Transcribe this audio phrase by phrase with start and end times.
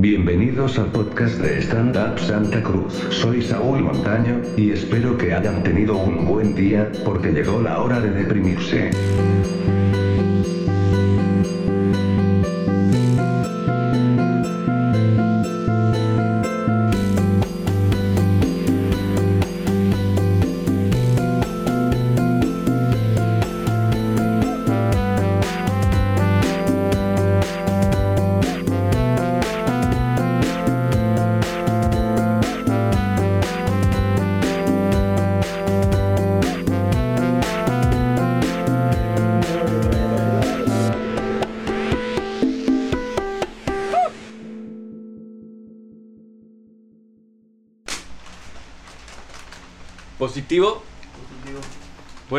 [0.00, 2.94] Bienvenidos al podcast de Stand Up Santa Cruz.
[3.10, 8.00] Soy Saúl Montaño, y espero que hayan tenido un buen día, porque llegó la hora
[8.00, 8.90] de deprimirse.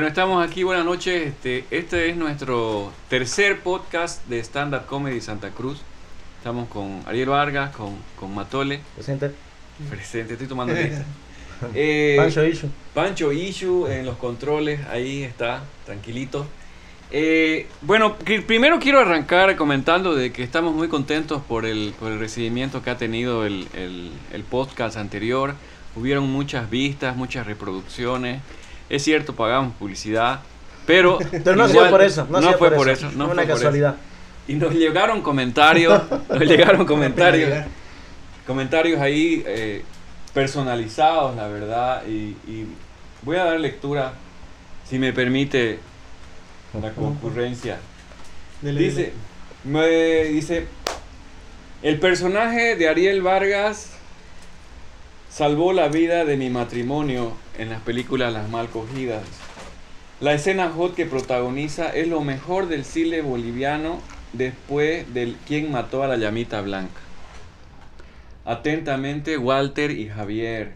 [0.09, 1.27] Estamos aquí, buenas noches.
[1.27, 5.81] Este, este es nuestro tercer podcast de Stand Up Comedy Santa Cruz.
[6.37, 8.81] Estamos con Ariel Vargas, con, con Matole.
[8.95, 9.31] Presente.
[9.89, 11.03] Presente, estoy tomando lista.
[11.75, 12.69] Eh, Pancho Ishu.
[12.93, 16.47] Pancho Ishu en los controles, ahí está, tranquilito.
[17.11, 18.15] Eh, bueno,
[18.47, 22.91] primero quiero arrancar comentando de que estamos muy contentos por el, por el recibimiento que
[22.91, 25.53] ha tenido el, el- el podcast anterior.
[25.97, 28.39] Hubieron muchas vistas, muchas reproducciones.
[28.89, 30.39] Es cierto, pagamos publicidad,
[30.85, 31.19] pero...
[31.31, 32.25] Pero no igual- por eso.
[32.29, 33.05] No, fue por eso.
[33.15, 33.53] no Fue una fue por eso.
[33.55, 33.95] casualidad.
[34.47, 37.65] Y nos llegaron comentarios, nos llegaron comentarios,
[38.47, 39.83] comentarios ahí eh,
[40.33, 42.65] personalizados, la verdad, y, y
[43.21, 44.13] voy a dar lectura,
[44.89, 45.77] si me permite
[46.81, 47.77] la concurrencia.
[48.61, 49.13] Dele, Dice,
[49.63, 49.87] me
[50.25, 50.65] dice,
[51.83, 53.91] el personaje de Ariel Vargas
[55.29, 59.23] salvó la vida de mi matrimonio en las películas Las Mal Cogidas.
[60.19, 63.99] La escena hot que protagoniza es lo mejor del cine boliviano
[64.33, 66.99] después del quien mató a la llamita blanca.
[68.45, 70.73] Atentamente, Walter y Javier.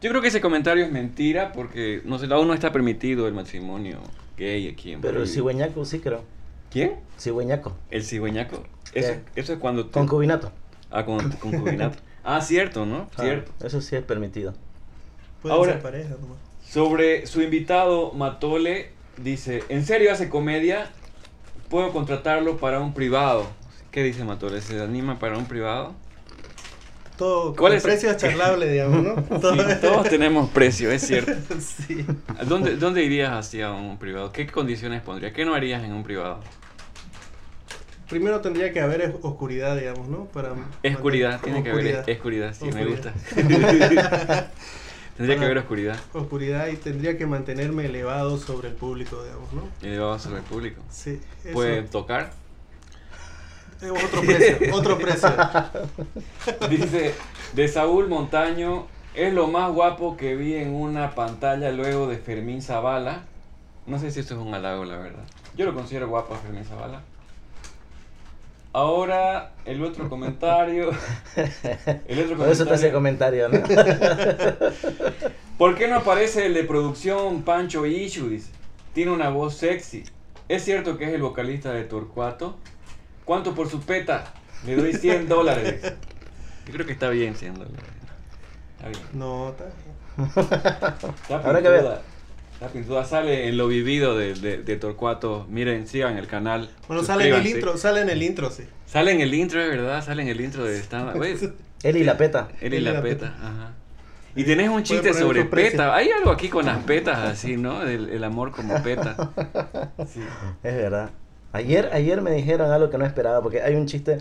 [0.00, 3.34] Yo creo que ese comentario es mentira porque no sé, aún no está permitido el
[3.34, 4.00] matrimonio
[4.36, 6.24] gay aquí en Pero el cigüeñaco sí creo.
[6.70, 6.94] ¿Quién?
[7.18, 7.76] Cigüeñaco.
[7.90, 8.64] El cigüeñaco.
[8.94, 9.84] Eso es cuando...
[9.86, 10.50] tú- Concubinato.
[10.90, 11.98] Ah, con concubinato.
[12.24, 13.08] ah, cierto, ¿no?
[13.16, 13.52] Ah, Cierto.
[13.66, 14.54] Eso sí es permitido.
[15.42, 16.38] Pueden Ahora- ser pareja nomás.
[16.68, 20.90] Sobre su invitado, Matole, dice, ¿en serio hace comedia?
[21.68, 23.46] ¿Puedo contratarlo para un privado?
[23.90, 24.60] ¿Qué dice Matole?
[24.62, 25.92] ¿Se anima para un privado?
[27.18, 29.38] Todo ¿Cuál ¿Cuál es- precio es charlable, digamos, ¿no?
[29.38, 31.32] Todo- Sí, todos tenemos precio, es cierto.
[31.60, 32.06] sí.
[32.38, 34.32] ¿A ¿Dónde, ¿Dónde irías hacia un privado?
[34.32, 35.32] ¿Qué condiciones pondría?
[35.32, 36.40] ¿Qué no harías en un privado?
[38.12, 40.26] Primero tendría que haber oscuridad, digamos, ¿no?
[40.26, 40.52] Para
[40.82, 42.10] Escuridad, tiene que haber Oscuridad.
[42.10, 43.14] oscuridad, sí, me gusta.
[43.34, 44.50] Oscuridad.
[45.16, 45.98] Tendría que haber oscuridad.
[46.12, 49.62] Oscuridad y tendría que mantenerme elevado sobre el público, digamos, ¿no?
[49.80, 50.82] Elevado sobre el público.
[50.90, 51.20] Sí.
[51.42, 51.54] Eso.
[51.54, 52.32] ¿Puede tocar?
[53.80, 55.30] Es otro precio, otro precio.
[56.68, 57.14] Dice,
[57.54, 62.60] de Saúl Montaño, es lo más guapo que vi en una pantalla luego de Fermín
[62.60, 63.22] Zavala.
[63.86, 65.24] No sé si esto es un halago, la verdad.
[65.56, 67.00] Yo lo considero guapo a Fermín Zavala.
[68.74, 70.90] Ahora, el otro comentario.
[72.06, 73.48] El otro Por eso te hace comentario.
[73.48, 73.60] ¿no?
[75.58, 77.82] ¿Por qué no aparece el de producción Pancho?
[77.82, 78.50] Dice.
[78.94, 80.04] Tiene una voz sexy.
[80.48, 82.56] ¿Es cierto que es el vocalista de Torcuato?
[83.24, 84.32] ¿Cuánto por su peta?
[84.66, 85.92] Le doy 100 dólares.
[86.66, 87.78] Yo creo que está bien 100 dólares.
[88.76, 89.02] Está bien.
[89.12, 89.68] No, está-
[91.22, 92.11] Está Habrá que ver.
[92.62, 93.04] Está pintuda.
[93.04, 95.46] Sale en lo vivido de, de, de Torcuato.
[95.50, 96.70] Miren, sigan el canal.
[96.86, 98.62] Bueno, sale en el intro, sale en el intro, sí.
[98.86, 100.04] Sale en el intro, es verdad.
[100.04, 101.20] Sale en el intro de stand
[101.82, 102.50] Él y la peta.
[102.60, 103.34] Él y la la peta.
[103.36, 103.72] Ajá.
[104.36, 105.92] Y tenés un chiste sobre peta.
[105.92, 107.82] Hay algo aquí con las petas así, ¿no?
[107.82, 109.16] El, el amor como peta.
[110.06, 110.20] Sí.
[110.62, 111.10] Es verdad.
[111.52, 114.18] Ayer, ayer me dijeron algo que no esperaba, porque hay un chiste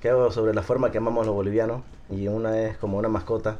[0.00, 3.58] que hago sobre la forma que amamos los bolivianos, y una es como una mascota,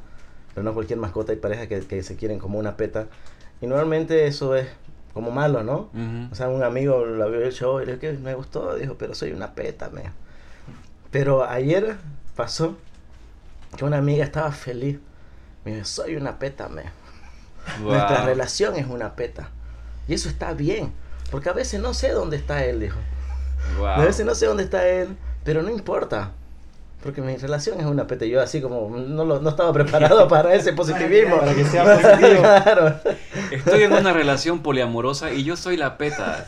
[0.54, 3.06] pero no cualquier mascota, hay parejas que, que se quieren como una peta,
[3.62, 4.68] y normalmente eso es
[5.14, 5.88] como malo, ¿no?
[5.94, 6.28] Ujú.
[6.30, 8.96] O sea, un amigo lo vio el show y le dijo que me gustó, dijo,
[8.98, 10.02] pero soy una peta, me.
[11.10, 11.96] Pero ayer
[12.36, 12.76] pasó
[13.76, 14.98] que una amiga estaba feliz.
[15.64, 16.84] Me dijo, soy una peta, me.
[17.80, 18.26] Nuestra Wow.
[18.26, 19.50] relación es una peta.
[20.08, 20.92] Y eso está bien.
[21.30, 22.98] Porque a veces no sé dónde está él, dijo.
[23.78, 23.86] Wow.
[23.86, 26.32] A veces no sé dónde está él, pero no importa.
[27.02, 28.24] Porque mi relación es una peta.
[28.26, 31.38] Yo así como no, lo- no estaba preparado para ese positivismo.
[31.40, 32.40] Para que sea positivo.
[32.42, 32.94] claro.
[33.50, 36.44] Estoy en una relación poliamorosa y yo soy la peta.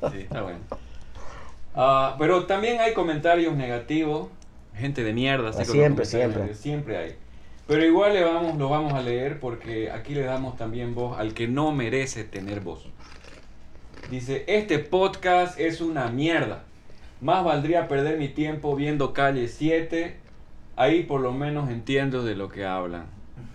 [0.12, 0.58] Sí, está bueno.
[1.74, 4.28] Ah, pero también hay comentarios negativos,
[4.74, 5.50] gente de mierda.
[5.50, 6.54] así Ah, siempre, siempre.
[6.54, 7.16] Siempre hay.
[7.66, 11.34] Pero igual le vamos, lo vamos a leer porque aquí le damos también voz al
[11.34, 12.86] que no merece tener voz.
[14.10, 16.62] Dice, este podcast es una mierda.
[17.20, 20.26] Más valdría perder mi tiempo viendo Calle 7
[20.76, 23.06] ahí por lo menos entiendo de lo que hablan.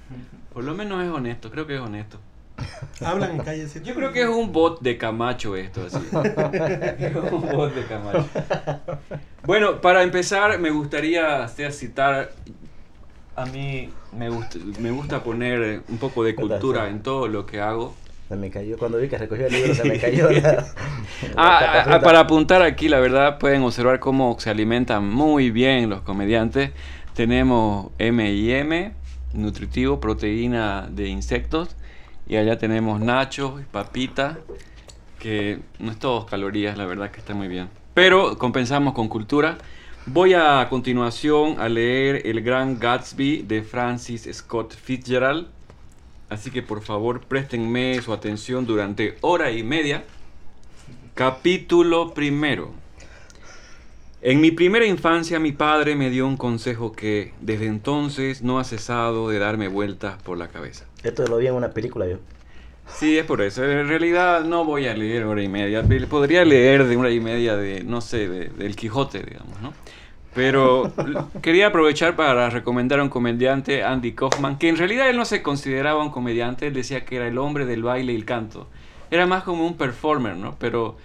[0.53, 2.19] Por lo menos es honesto, creo que es honesto.
[3.01, 3.87] Hablan en calle 7.
[3.87, 5.97] Yo creo que es un bot de Camacho esto, así.
[6.99, 8.27] es un bot de Camacho.
[9.43, 12.33] Bueno, para empezar me gustaría hacer citar,
[13.35, 17.61] a mí me gusta, me gusta poner un poco de cultura en todo lo que
[17.61, 17.95] hago.
[18.31, 20.65] Se me cayó, cuando vi que recogió el libro se me cayó la...
[21.35, 21.99] Ah, la ah, fruta.
[21.99, 26.71] para apuntar aquí, la verdad, pueden observar cómo se alimentan muy bien los comediantes.
[27.13, 28.93] Tenemos M&M,
[29.33, 31.75] nutritivo, proteína de insectos.
[32.25, 34.37] Y allá tenemos nachos, papitas,
[35.19, 37.67] que no es todo calorías, la verdad que está muy bien.
[37.93, 39.57] Pero compensamos con cultura.
[40.05, 45.47] Voy a, a continuación a leer El Gran Gatsby de Francis Scott Fitzgerald.
[46.31, 50.05] Así que por favor préstenme su atención durante hora y media.
[51.13, 52.71] Capítulo primero.
[54.21, 58.63] En mi primera infancia mi padre me dio un consejo que desde entonces no ha
[58.63, 60.85] cesado de darme vueltas por la cabeza.
[61.03, 62.19] Esto lo vi en una película yo.
[62.87, 63.65] Sí, es por eso.
[63.65, 65.83] En realidad no voy a leer hora y media.
[66.09, 69.73] Podría leer de hora y media de, no sé, de- del Quijote, digamos, ¿no?
[70.33, 70.91] Pero
[71.41, 75.41] quería aprovechar para recomendar a un comediante, Andy Kaufman, que en realidad él no se
[75.41, 78.67] consideraba un comediante, él decía que era el hombre del baile y el canto.
[79.09, 80.55] Era más como un performer, ¿no?
[80.57, 80.95] Pero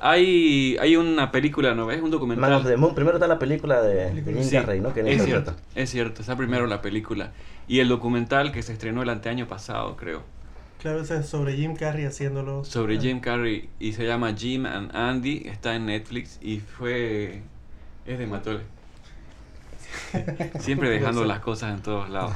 [0.00, 2.02] hay, hay una película, ¿no ves?
[2.02, 2.50] Un documental.
[2.50, 2.94] Man of the Moon.
[2.96, 4.92] Primero está la película de, de Sí, Carrey, ¿no?
[4.92, 6.20] Que es cierto, es cierto.
[6.22, 7.30] Está primero la película.
[7.68, 10.22] Y el documental que se estrenó el anteaño pasado, creo.
[10.80, 12.64] Claro, ese es sobre Jim Carrey haciéndolo.
[12.64, 17.40] sobre Ah, Jim Carrey y se llama Jim and Andy, está en Netflix y fue
[18.06, 18.60] es de Matole.
[20.60, 22.32] Siempre dejando las cosas en todos lados.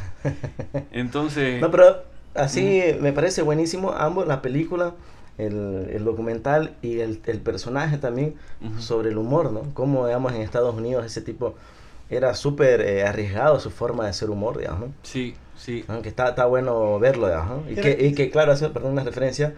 [0.91, 2.03] Entonces, No, pero
[2.35, 4.95] así me parece buenísimo ambos, la película,
[5.39, 8.35] el, el documental y el, el personaje también
[8.79, 9.63] sobre el humor, ¿no?
[9.75, 11.55] Cómo, digamos, en Estados Unidos ese tipo
[12.11, 14.95] era súper eh, arriesgado su forma de hacer humor, digamos, ¿no?
[15.03, 15.85] sí, sí.
[15.89, 16.01] ¿no?
[16.03, 17.71] Que está, está bueno verlo, digamos, ¿no?
[17.71, 19.55] Y Era- que, y que, claro, hacer, perdón, una referencia,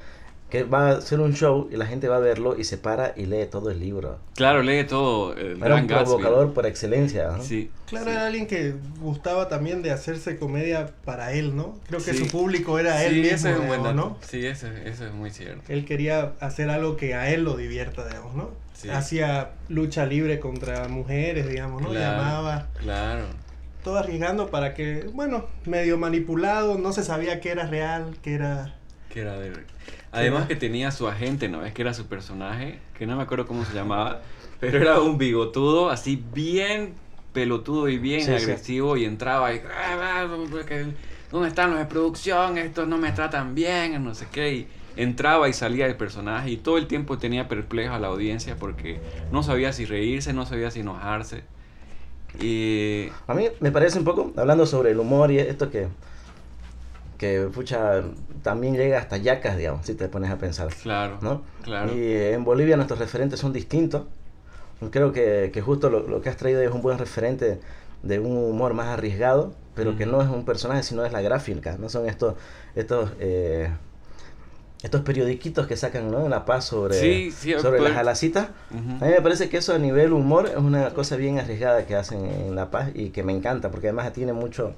[0.50, 3.14] que va a ser un show y la gente va a verlo y se para
[3.17, 4.19] y lee todo el libro.
[4.35, 6.05] Claro, lee todo Era un Gatsby.
[6.05, 7.43] provocador por excelencia, ¿no?
[7.43, 7.70] Sí.
[7.87, 8.11] Claro, sí.
[8.12, 11.79] era alguien que gustaba también de hacerse comedia para él, ¿no?
[11.88, 12.19] Creo que Sí.
[12.25, 14.08] su público era él Sí, mismo, ese es un buen digamos, dato.
[14.20, 14.26] ¿no?
[14.29, 15.62] Sí, ese es muy cierto.
[15.69, 18.50] Él quería hacer algo que a él lo divierta, digamos, ¿no?
[18.75, 18.88] Sí.
[18.91, 21.91] Hacía lucha libre contra mujeres, digamos, ¿no?
[21.91, 23.25] Claro, Llamaba, Claro.
[23.85, 28.75] todo arriesgando para que, bueno, medio manipulado, no se sabía que era real, que era...
[29.11, 29.53] Que era de...
[30.12, 31.64] Además que tenía su agente, ¿no?
[31.64, 34.22] Es que era su personaje, que no me acuerdo cómo se llamaba,
[34.58, 36.94] pero era un bigotudo, así bien
[37.32, 38.36] pelotudo y bien Sí, sí.
[38.36, 39.60] agresivo y entraba y...
[39.72, 40.26] "Ah,
[41.30, 42.58] ¿Dónde están los de producción?
[42.58, 44.52] Estos no me tratan bien, no sé qué.
[44.52, 48.56] Y entraba y salía el personaje y todo el tiempo tenía perplejo a la audiencia
[48.58, 51.44] porque no sabía si reírse, no sabía si enojarse.
[52.38, 53.08] Y...
[53.26, 55.88] A mí me parece un poco, hablando sobre el humor y esto que,
[57.20, 58.02] que pucha,
[58.43, 61.43] también llega hasta yacas, digamos, si te pones a pensar, Claro, ¿no?
[61.62, 61.93] claro.
[61.93, 64.05] Y en Bolivia nuestros referentes son distintos.
[64.90, 67.61] Creo que, que justo lo, lo que has traído es un buen referente
[68.02, 70.12] de un humor más arriesgado, pero que Ujú.
[70.17, 72.37] no es un personaje, sino es la gráfica, no son estos,
[72.75, 73.69] estos, eh,
[74.82, 76.25] estos periodiquitos que sacan ¿no?
[76.25, 78.49] en La Paz sobre, Sí, sí, sobre pues- las alacitas.
[78.70, 81.96] A mí me parece que eso a nivel humor es una cosa bien arriesgada que
[81.96, 84.72] hacen en La Paz y que me encanta, porque además tiene mucho,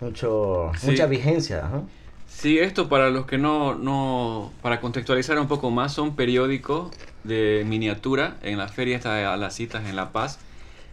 [0.00, 0.90] mucho, Sí.
[0.90, 1.68] mucha vigencia.
[1.72, 1.88] ¿no?
[2.26, 6.90] Sí, esto para los que no, no, para contextualizar un poco más, son periódicos
[7.24, 9.00] de miniatura en la feria
[9.32, 10.38] a las citas en La Paz,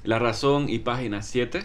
[0.04, 1.62] La Razón y Página 7.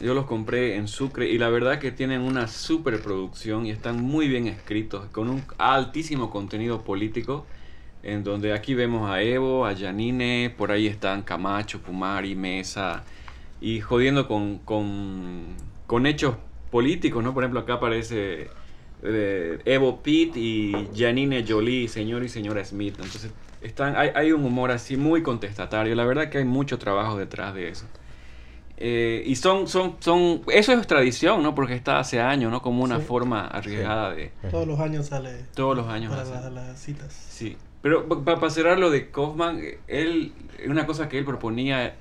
[0.00, 4.26] Yo los compré en Sucre y la verdad que tienen una superproducción y están muy
[4.28, 7.46] bien escritos, con un altísimo contenido político,
[8.02, 13.04] en donde aquí vemos a Evo, a Yanine, por ahí están Camacho, Pumari, Mesa,
[13.60, 15.44] y jodiendo con, con,
[15.86, 16.34] con hechos
[16.72, 17.32] políticos, ¿no?
[17.32, 18.48] Por ejemplo, acá aparece
[19.04, 22.94] eh, Evo Pitt y Janine Jolie, señor y señora Smith.
[22.98, 25.94] Entonces, están, hay, hay un humor así muy contestatario.
[25.94, 27.86] La verdad que hay mucho trabajo detrás de eso.
[28.78, 31.54] Eh, y son, son, son, eso es tradición, ¿no?
[31.54, 32.62] Porque está hace años, ¿no?
[32.62, 33.04] Como una Sí.
[33.06, 36.10] forma arriesgada de Todos los años sale todos los años.
[36.10, 37.12] para las, las citas.
[37.12, 40.32] Sí, pero para cerrar lo de Kaufman, él,
[40.66, 41.94] una cosa que él proponía,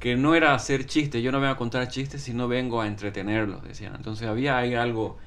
[0.00, 3.62] que no era hacer chistes, yo no vengo a contar chistes, sino vengo a entretenerlos,
[3.62, 3.94] decían.
[3.94, 5.18] Entonces había ahí algo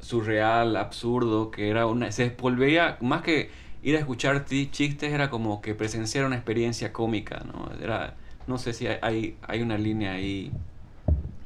[0.00, 3.50] surreal, absurdo, que era una, se volvía, más que
[3.82, 7.70] ir a escuchar chistes, era como que presenciar una experiencia cómica, ¿no?
[7.80, 8.14] Era,
[8.48, 10.50] no sé si hay, hay, hay una línea ahí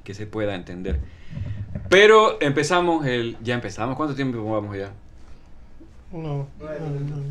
[0.02, 1.00] que se pueda entender.
[1.90, 4.92] Pero empezamos el, ya empezamos, ¿cuánto tiempo vamos ya?
[6.12, 6.48] No.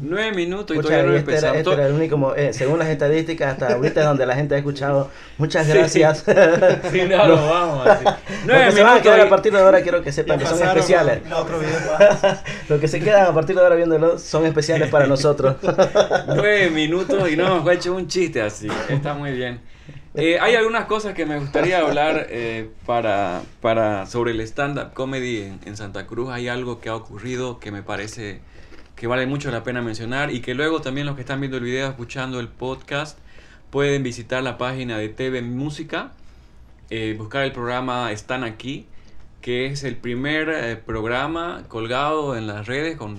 [0.01, 1.57] Nueve minutos y Escucha, todavía no este, era, empezamos.
[1.57, 4.57] este era el único, eh, según las estadísticas, hasta ahorita es donde la gente ha
[4.57, 5.09] escuchado.
[5.37, 5.73] Muchas Sí.
[5.73, 6.23] gracias.
[6.91, 8.05] Sí, no, no, vamos así.
[8.05, 10.05] Los Nueve que se van a minutos quedar y- a partir de ahora quiero que
[10.05, 11.19] Ya sepan que son especiales.
[11.29, 11.77] a otro video.
[12.69, 15.57] Los que se quedan a partir de ahora viéndolo son especiales para nosotros.
[16.27, 18.69] Nueve minutos y no hemos hecho un chiste así.
[18.87, 19.59] Está muy bien.
[20.15, 25.41] Eh, hay algunas cosas que me gustaría hablar eh, para, para, sobre el stand-up comedy
[25.41, 26.29] en, en Santa Cruz.
[26.31, 28.39] Hay algo que ha ocurrido que me parece
[28.99, 31.63] que vale mucho la pena mencionar y que luego también los que están viendo el
[31.63, 33.17] video, escuchando el podcast,
[33.69, 36.11] pueden visitar la página de TV Música,
[36.89, 38.87] eh, buscar el programa Están Aquí,
[39.39, 43.15] que es el primer eh, programa colgado en las redes con...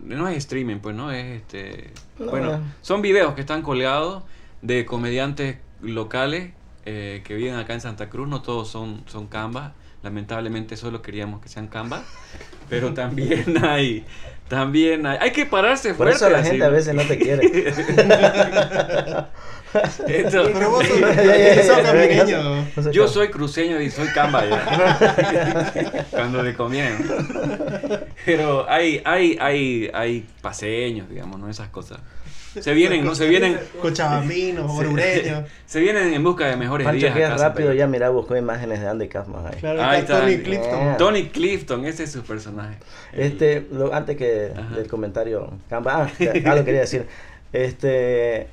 [0.00, 1.92] No es streaming, pues no es este...
[2.18, 2.64] No, bueno, no.
[2.80, 4.24] son videos que están colgados
[4.60, 6.50] de comediantes locales
[6.84, 8.26] eh, que viven acá en Santa Cruz.
[8.26, 9.70] No todos son, son cambas.
[10.02, 12.02] Lamentablemente solo queríamos que sean cambas.
[12.68, 14.04] Pero también hay...
[14.48, 15.18] También hay...
[15.20, 16.16] Hay que pararse Por fuerte.
[16.16, 17.72] eso la así, gente a veces no te quiere.
[20.06, 20.98] Pero vos sos,
[21.66, 22.84] sos.
[22.84, 26.04] No Yo soy cruceño y soy camba ya.
[26.10, 26.96] Cuando le conviene.
[28.24, 31.48] Pero hay, hay, hay, hay paseños, digamos, ¿no?
[31.48, 31.98] Esas cosas.
[32.60, 33.14] Se vienen, ¿no?
[33.14, 35.44] Se vienen, Cochabambinos, orureños.
[35.66, 37.14] se vienen en busca de mejores Pancho, días.
[37.16, 39.58] que acá, rápido, ya mira, buscó imágenes de Andy Kaufman ahí.
[39.60, 40.20] Claro, Ahí está.
[40.20, 40.38] Tony.
[40.38, 40.96] Clifton.
[40.98, 42.76] Tony Clifton, ese es su personaje.
[43.12, 44.74] Este, lo- antes que Ajá.
[44.76, 47.06] del comentario, Camba, ah, que- ah, lo quería decir.
[47.52, 48.48] Este,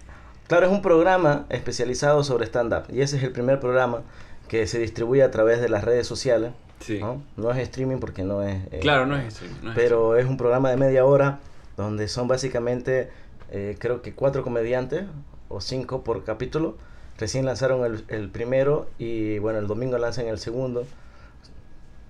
[0.48, 4.02] claro, es un programa especializado sobre stand-up y ese es el primer programa
[4.48, 6.52] que se distribuye a través de las redes sociales.
[6.80, 7.00] Sí.
[7.00, 7.22] ¿no?
[7.36, 8.56] No es streaming porque no es.
[8.72, 9.46] eh, Claro, no es eso.
[9.62, 11.40] no es pero es un programa de media hora
[11.76, 13.10] donde son básicamente,
[13.52, 15.04] eh, creo que cuatro comediantes
[15.50, 16.78] o cinco por capítulo.
[17.18, 20.86] Recién lanzaron el, el primero y bueno, el domingo lanzan el segundo.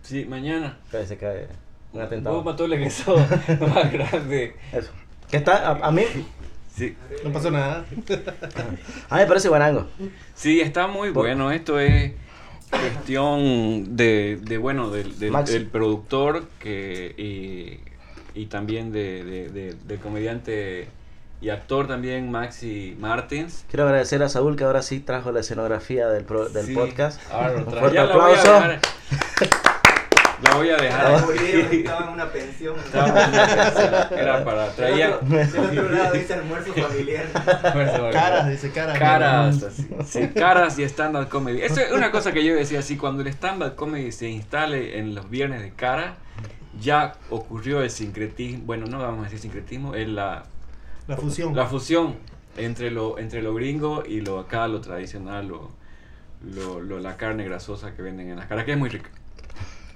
[0.03, 0.77] Sí, mañana.
[0.91, 1.47] Cae, se cae
[1.93, 2.43] un Vos atentado.
[2.43, 3.19] matole que sos
[3.59, 4.55] más grande.
[4.71, 4.91] Eso.
[5.29, 6.03] Que está, a, a mí,
[6.75, 6.95] Sí.
[7.25, 7.85] No pasó nada.
[9.09, 9.87] a mí me parece guanango.
[10.35, 11.51] Sí, está muy Por- bueno.
[11.51, 12.13] Esto es
[12.69, 19.99] cuestión de, de bueno, del, del- productor que, y, y también de, de- de- del
[19.99, 20.87] comediante
[21.41, 23.65] y actor también, Maxi Martins.
[23.69, 27.19] Quiero agradecer a Saúl que ahora sí trajo la escenografía del, pro- del Sí, podcast.
[27.31, 28.53] ahora lo Un fuerte Ya la voy a aplauso.
[28.53, 28.79] dejar-
[30.41, 31.15] La voy a dejar.
[31.15, 31.77] Aquí.
[31.77, 32.75] Estaba en una pensión.
[32.79, 34.19] Estaba en una pensión.
[34.19, 37.25] Era para traía Del otro, del otro lado dice almuerzo familiar.
[38.13, 38.97] Caras, dice caras.
[38.99, 39.87] Caras, así.
[40.05, 41.61] Sí, caras y stand-up comedy.
[41.61, 45.13] Eso es una cosa que yo decía así, cuando el stand-up comedy se instale en
[45.13, 46.15] los viernes de cara,
[46.79, 50.43] ya ocurrió el sincretismo, bueno, no vamos a decir sincretismo, es la,
[51.09, 51.55] La fusión.
[51.55, 52.15] la fusión
[52.55, 55.71] entre lo, entre gringo y lo acá, lo tradicional, lo,
[56.81, 59.09] lo, la carne grasosa que venden en las caras, que es muy rica.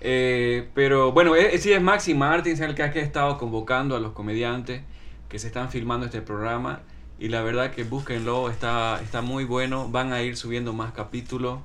[0.01, 4.13] Eh, pero bueno, eh, sí es Maxi Martins el que ha estado convocando a los
[4.13, 4.81] comediantes
[5.29, 6.81] que se están filmando este programa
[7.19, 11.59] y la verdad que búsquenlo, está, está muy bueno, van a ir subiendo más capítulos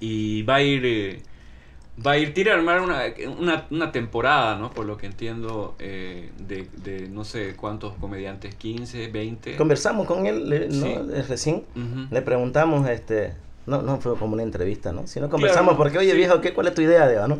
[0.00, 1.22] y va a ir, eh,
[2.04, 3.02] va a ir, tiene a armar una,
[3.38, 4.70] una, una temporada, ¿no?
[4.70, 9.56] Por lo que entiendo, eh, de, de no sé cuántos comediantes, 15, 20.
[9.56, 10.86] Conversamos con él le- ¿no?
[10.86, 10.94] Sí.
[11.14, 11.64] Eh, recién.
[12.10, 13.32] Le preguntamos, este,
[13.66, 15.06] no, no fue como una entrevista, ¿no?
[15.06, 16.16] Sino conversamos Claro, porque, oye sí.
[16.16, 17.38] viejo, ¿qué, ¿cuál es tu idea, Diego, no?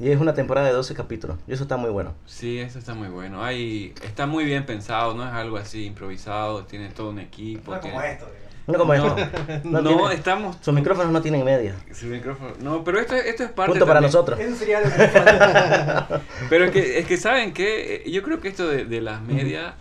[0.00, 1.36] Y es una temporada de 12 capítulos.
[1.46, 2.14] Y eso está muy bueno.
[2.26, 3.44] Sí, eso está muy bueno.
[3.44, 7.70] Hay, está muy bien pensado, no es algo así improvisado, tiene todo un equipo.
[7.72, 8.39] No es como tiene- esto, digamos.
[8.72, 9.60] No como No, esto.
[9.64, 10.56] no, tiene- estamos...
[10.60, 11.74] Sus micrófonos no tienen media.
[11.92, 12.52] Su micrófono.
[12.60, 14.40] No, pero esto, esto es parte Punto para también- nosotros.
[14.40, 16.20] Eso sería lo que me falta.
[16.48, 19.74] Pero es que, es que saben que yo creo que esto de, de las medias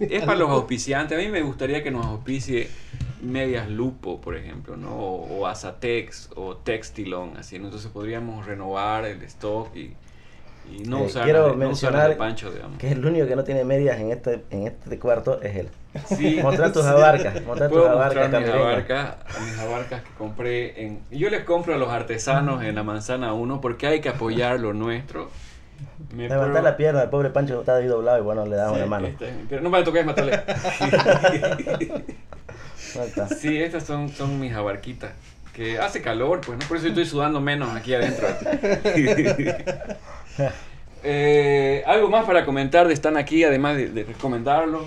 [0.00, 1.18] es para los auspiciantes.
[1.18, 2.68] A mí me gustaría que nos auspicie
[3.22, 4.90] medias Lupo, por ejemplo, ¿no?
[4.94, 7.64] O, o Azatex o Textilon, así, ¿no?
[7.66, 9.92] Entonces podríamos renovar el stock y,
[10.70, 12.78] y no Eh, usar quiero no mencionar de Pancho, digamos.
[12.78, 15.68] Que el único que no tiene medias en este, en este cuarto es él.
[16.16, 16.38] Sí.
[16.42, 17.42] Mostrar tus abarcas.
[17.44, 21.00] Mostrar tus abarcas mis abarcas, mis abarcas que compré en...
[21.10, 24.72] Yo les compro a los artesanos en la Manzana 1 porque hay que apoyar lo
[24.72, 25.30] nuestro.
[26.12, 28.86] Me Levantar la pierna, el pobre Pancho está ahí doblado y bueno, le Sí, una
[28.86, 29.06] mano.
[29.06, 30.44] este, pero no me toques está.
[33.28, 35.12] sí, estas son, son mis abarquitas.
[35.52, 36.66] Que hace calor, pues, ¿no?
[36.66, 38.28] Por eso estoy sudando menos aquí adentro.
[41.04, 44.80] Eh, Algo más para comentar de Están aquí, además de, de recomendarlo.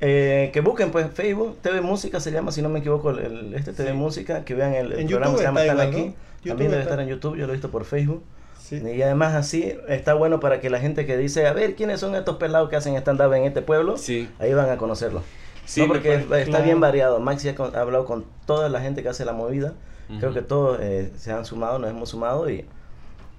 [0.00, 3.54] Eh, que busquen pues Facebook, TV Música se llama, si no me equivoco, el, el-
[3.54, 3.94] este TV Sí.
[3.96, 6.06] Música, que vean el, el programa YouTube se llama está Están aquí.
[6.44, 6.48] ¿no?
[6.52, 6.94] También debe está.
[6.94, 8.22] estar en YouTube, yo lo he visto por Facebook.
[8.58, 8.76] Sí.
[8.82, 12.14] Y además así está bueno para que la gente que dice, a ver, ¿quiénes son
[12.14, 13.96] estos pelados que hacen stand-up en este pueblo?
[13.98, 14.28] Sí.
[14.38, 15.22] Ahí van a conocerlo.
[15.66, 16.64] Sí, no, porque parece- está claro.
[16.64, 17.18] bien variado.
[17.20, 19.74] Maxi ha, con- ha hablado con toda la gente que hace la movida.
[20.18, 20.38] Creo Ujú.
[20.38, 22.64] que todos eh, se han sumado, nos hemos sumado y,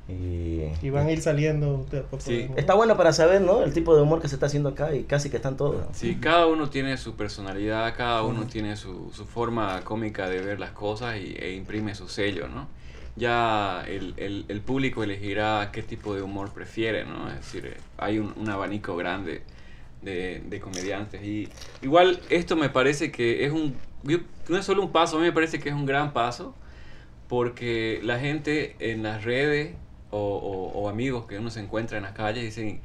[0.09, 2.23] Y, Y van a ir saliendo de a poco.
[2.23, 2.49] Sí.
[2.55, 3.63] Está bueno para saber, ¿no?
[3.63, 5.85] El tipo de humor que se está haciendo acá y casi que están todos.
[5.93, 10.59] Sí, cada uno tiene su personalidad, cada uno tiene su, su forma cómica de ver
[10.59, 12.67] las cosas y, e imprime su sello, ¿no?
[13.15, 17.29] Ya el, el, el público elegirá qué tipo de humor prefiere, ¿no?
[17.29, 19.43] Es decir, eh, hay un, un abanico grande
[20.01, 21.21] de, de comediantes.
[21.23, 21.49] Y
[21.81, 23.75] igual esto me parece que es un...
[24.47, 26.55] no es solo un paso, a mí me parece que es un gran paso
[27.27, 29.75] porque la gente en las redes
[30.11, 32.81] o, o- o amigos que uno se encuentra en las calles dicen,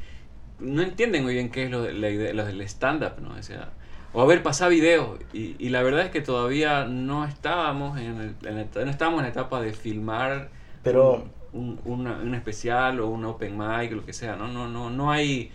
[0.60, 3.34] no entienden muy bien qué es lo, de- la idea- lo del stand-up, ¿no?
[3.38, 3.70] O sea,
[4.12, 5.18] o a ver, pasar videos.
[5.32, 9.18] Y, y la verdad es que todavía no estábamos en, el- en el- no estábamos
[9.20, 10.50] en la etapa de filmar
[10.82, 14.48] Pero- un, un- una- un especial o un open mic o lo que sea, ¿no?
[14.48, 15.50] No, no, no hay...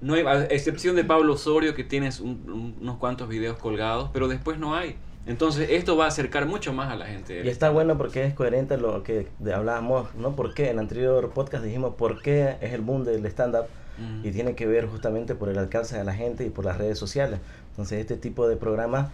[0.00, 4.10] No hay, a excepción de Pablo Osorio que tienes un- un- unos cuantos videos colgados,
[4.12, 4.96] pero después no hay.
[5.26, 7.42] Entonces esto va a acercar mucho más a la gente.
[7.44, 10.34] Y está bueno porque es coherente lo que hablábamos, ¿no?
[10.34, 13.66] Porque en el anterior podcast dijimos por qué es el boom del stand-up
[13.98, 14.24] Mm.
[14.24, 16.96] y tiene que ver justamente por el alcance de la gente y por las redes
[16.98, 17.40] sociales.
[17.70, 19.10] Entonces este tipo de programa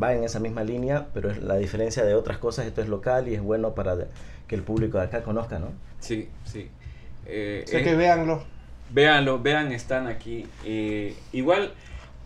[0.00, 3.28] va en esa misma línea, pero es la diferencia de otras cosas, esto es local
[3.28, 3.96] y es bueno para
[4.46, 5.68] que el público de acá conozca, ¿no?
[6.00, 6.68] Sí, sí.
[7.24, 8.44] Eh, O sea es- que véanlo.
[8.90, 10.46] Véanlo, vean, están aquí.
[10.66, 11.72] Eh, igual,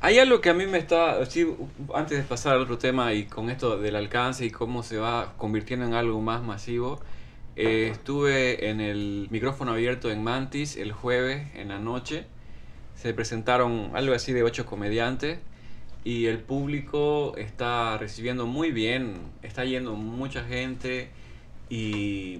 [0.00, 1.46] hay algo que a mí me está, sí,
[1.94, 5.34] antes de pasar al otro tema y con esto del alcance y cómo se va
[5.36, 7.00] convirtiendo en algo más masivo,
[7.56, 12.24] eh, estuve en el micrófono abierto en Mantis el jueves en la noche.
[12.94, 15.38] Se presentaron algo así de ocho comediantes
[16.04, 21.10] y el público está recibiendo muy bien, está yendo mucha gente
[21.68, 22.38] y,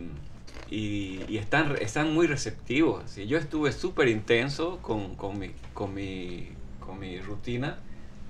[0.71, 3.05] y, y están, están muy receptivos.
[3.05, 3.26] así.
[3.26, 6.49] Yo estuve súper intenso con, con, mi, con, mi,
[6.91, 7.77] con mi rutina,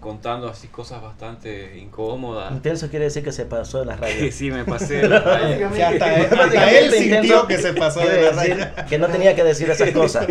[0.00, 2.52] contando así cosas bastante incómodas.
[2.52, 4.35] Intenso quiere decir que se pasó de las rayas.
[4.35, 5.69] sí, me pasé de la raya.
[5.71, 8.59] O sea, hasta, él- hasta Básicamente él sintió que se pasó de quiere la decir
[8.59, 8.87] raya.
[8.87, 10.26] Que no tenía que decir esas cosas.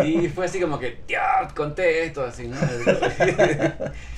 [0.00, 1.22] Sí, fue así como que, Dios,
[1.54, 2.56] conté esto, así, ¿no?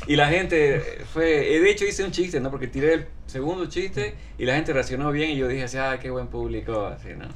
[0.07, 0.81] Y la gente
[1.13, 2.51] fue, eh, de hecho hice un chiste, ¿no?
[2.51, 5.99] Porque tiré el segundo chiste y la gente reaccionó bien y yo dije así, ah,
[6.01, 7.27] qué buen público, así, ¿no?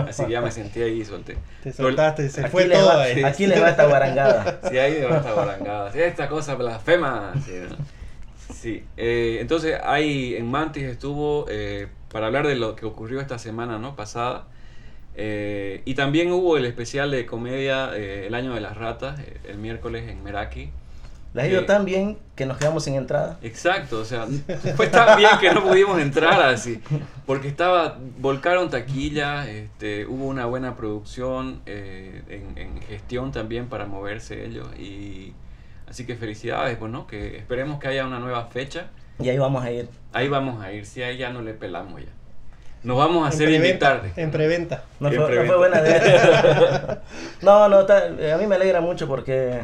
[0.00, 1.36] Así que ya me sentí ahí y solté.
[1.62, 3.22] Te soltaste, se Aquí fue todo va- ahí.
[3.22, 4.60] Aquí les va esta guarangada.
[4.70, 5.92] Sí, ahí me va esta barangada.
[5.92, 7.34] Sí, esta cosa blasfema.
[7.44, 7.76] Sí, ¿no?
[8.54, 13.38] Sí, eh, entonces ahí en Mantis estuvo eh, para hablar de lo que ocurrió esta
[13.38, 13.94] semana ¿no?
[13.96, 14.46] pasada.
[15.16, 19.36] Eh, y también hubo el especial de comedia eh, El Año de las Ratas, eh,
[19.48, 20.70] el miércoles en Meraki.
[21.34, 23.38] Les ha ido tan bien que nos quedamos sin entrada.
[23.42, 24.26] Exacto, o sea,
[24.76, 26.80] fue tan bien que no pudimos entrar así,
[27.26, 33.84] porque estaba, volcaron taquilla, este, hubo una buena producción eh, en, en gestión también para
[33.86, 35.32] moverse ellos y
[35.88, 37.06] así que felicidades, pues, ¿no?
[37.08, 38.86] Que esperemos que haya una nueva fecha,
[39.18, 39.88] Y ahí vamos a ir.
[40.12, 42.08] ahí vamos a ir, si ahí ya no le pelamos ya.
[42.84, 44.12] Nos vamos a En hacer preventa, invitar.
[44.22, 44.84] En preventa.
[45.00, 45.48] No En fue, no preventa.
[45.52, 47.02] fue buena idea.
[47.42, 49.62] no, no, está- a mí me alegra mucho porque,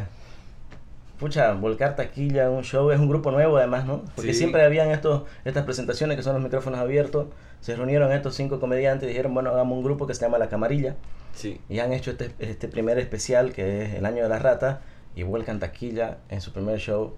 [1.21, 4.01] pucha, Volcar Taquilla, un show, es un grupo nuevo además, ¿no?
[4.15, 4.39] Porque Sí.
[4.39, 7.27] siempre habían estos, estas presentaciones que son los micrófonos abiertos.
[7.61, 10.49] Se reunieron estos cinco comediantes y dijeron, bueno, hagamos un grupo que se llama La
[10.49, 10.95] Camarilla.
[11.33, 14.81] Sí, Y han hecho este, este primer especial que es El Año de la Rata
[15.15, 17.13] y vuelcan Taquilla en su primer show.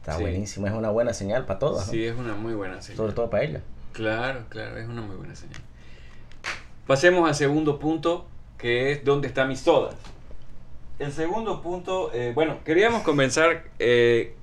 [0.00, 0.22] Está Sí.
[0.22, 1.92] buenísimo, es una buena señal para todos, ¿no?
[1.92, 2.96] sí, es una muy buena señal.
[2.96, 3.60] sobre todo para ella.
[3.92, 5.60] Claro, claro, es una muy buena señal.
[6.86, 9.90] Pasemos al segundo punto, que es ¿dónde está mi soda?
[10.98, 14.34] El segundo punto, eh, bueno, queríamos comenzar, eh,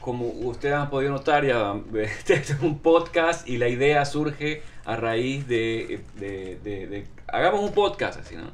[0.00, 4.96] como ustedes han podido notar, ya este es un podcast y la idea surge a
[4.96, 8.50] raíz de, hagamos un podcast así, ¿no?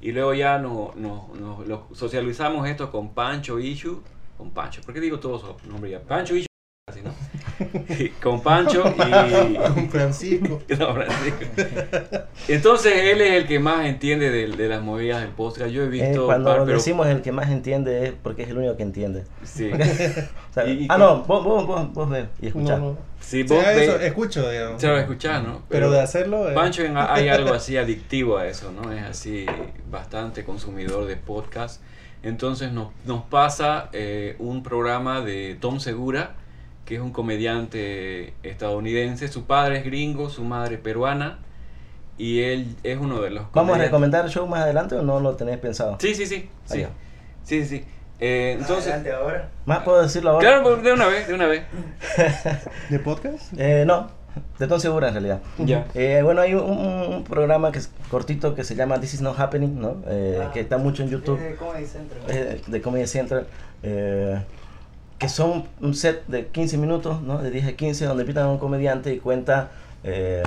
[0.00, 4.02] Y luego ya no, no, no- lo socializamos esto con Pancho Ishu,
[4.36, 6.00] con Pancho, ¿por qué digo todos los nombres ya?
[6.02, 6.46] Pancho Ishu,
[6.88, 7.14] así, ¿no?
[8.22, 9.54] con Pancho y...
[9.74, 10.62] Con Francisco.
[10.78, 11.44] No, Francisco.
[12.48, 15.70] Entonces él es el que más entiende de, de las movidas del podcast.
[15.70, 18.48] Yo he Eh, visto cuando par, pero decimos el que más entiende es porque es
[18.50, 19.24] el único que entiende.
[19.44, 22.48] sí, O sea, Y- y ah, con- no, vos, vos, vos, vos ves y No,
[22.48, 22.78] escuchás.
[22.80, 22.98] no.
[23.20, 24.80] sí, O vos sea, eso, escucho, digamos.
[24.80, 25.62] se lo escuchás, ¿no?
[25.68, 26.50] Pero de hacerlo.
[26.50, 28.92] eh, Pancho en- hay algo así adictivo a eso, ¿no?
[28.92, 29.46] Es así
[29.90, 31.82] bastante consumidor de podcast.
[32.22, 36.34] Entonces nos, nos pasa eh, un programa de Tom Segura,
[36.90, 39.28] que es un comediante estadounidense.
[39.28, 41.38] Su padre es gringo, su madre peruana.
[42.18, 45.36] Y él es uno de los ¿Vamos a recomendar show más adelante o no lo
[45.36, 45.96] tenés pensado?
[46.00, 46.50] Sí, sí, sí.
[46.64, 46.84] Sí,
[47.44, 47.84] sí, sí.
[48.18, 49.48] Eh, entonces, Adelante ahora.
[49.66, 50.48] ¿Más puedo decirlo ahora?
[50.48, 51.62] claro, pues, de una vez, de una vez.
[52.90, 53.52] ¿De podcast?
[53.56, 54.10] Eh, no,
[54.58, 55.40] de Tom Segura en realidad.
[55.58, 55.86] Ya.
[55.94, 59.38] Eh, bueno, hay un, un- programa que es cortito que se llama This Is Not
[59.38, 60.02] Happening, ¿no?
[60.08, 61.38] Eh, Ah, que está mucho en YouTube.
[61.40, 62.20] Eh, Comedy Central.
[62.28, 63.46] eh, de Comedy Central,
[63.84, 64.42] eh,
[65.20, 67.38] que son un set de 15 minutos, ¿no?
[67.38, 69.70] de 10 a 15, donde invitan a un comediante y cuenta
[70.02, 70.42] eh,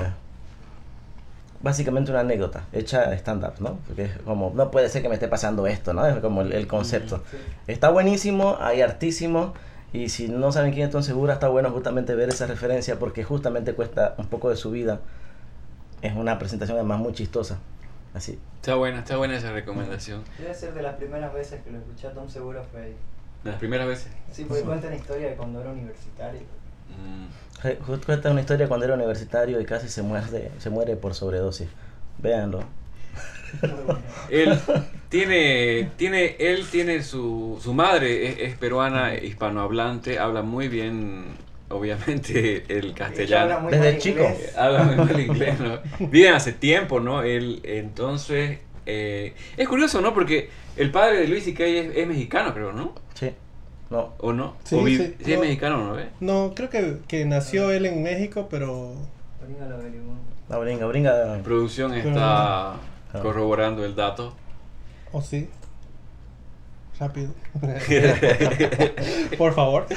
[1.61, 3.77] básicamente una anécdota hecha stand-up, ¿no?
[3.85, 6.07] Porque es como, no puede ser que me esté pasando esto, ¿no?
[6.07, 7.23] Es como el, el concepto.
[7.67, 9.53] Está buenísimo, hay artísimo,
[9.93, 13.23] y si no saben quién es Tom Segura, está bueno justamente ver esa referencia porque
[13.23, 15.01] justamente cuesta un poco de su vida.
[16.01, 17.59] Es una presentación además muy chistosa.
[18.15, 18.39] Así.
[18.55, 20.23] Está buena, está buena esa recomendación.
[20.39, 22.95] Debe ser de las primeras veces que lo escuché a Tom Segura fue ahí.
[23.43, 24.07] De las primeras veces.
[24.31, 26.41] Sí, porque cuenta una historia de cuando era universitario.
[26.89, 27.83] Mm.
[27.85, 31.67] Justo cuenta una historia cuando era universitario y casi se muere, se muere por sobredosis.
[32.17, 32.59] Véanlo.
[33.61, 33.99] Bueno.
[34.29, 34.59] Él
[35.09, 41.25] tiene, tiene, él tiene su, su madre es, es peruana, hispanohablante, habla muy bien,
[41.69, 43.59] obviamente, el castellano.
[43.59, 44.27] muy Desde mal chico.
[44.57, 45.79] Habla muy mal inglés, ¿no?
[46.07, 47.21] Viven hace tiempo, ¿no?
[47.21, 50.13] Él, entonces, eh, es curioso, ¿no?
[50.13, 52.93] Porque el padre de Luis y es, es mexicano, creo, ¿no?
[53.13, 53.31] Sí.
[53.89, 54.13] No.
[54.19, 54.55] ¿O no?
[54.63, 55.43] Sí, ¿O vi- sí, sí es no.
[55.45, 55.93] mexicano, ¿no?
[55.93, 56.07] ¿Ve?
[56.19, 58.95] No, creo que, que nació él en México, pero
[59.43, 60.13] Brinca la averiguó.
[60.49, 61.13] La bringa, bringa.
[61.13, 62.75] La producción está
[63.21, 64.33] corroborando el dato.
[65.11, 65.47] ¿O sí?
[66.99, 67.31] Rápido.
[69.37, 69.87] Por favor.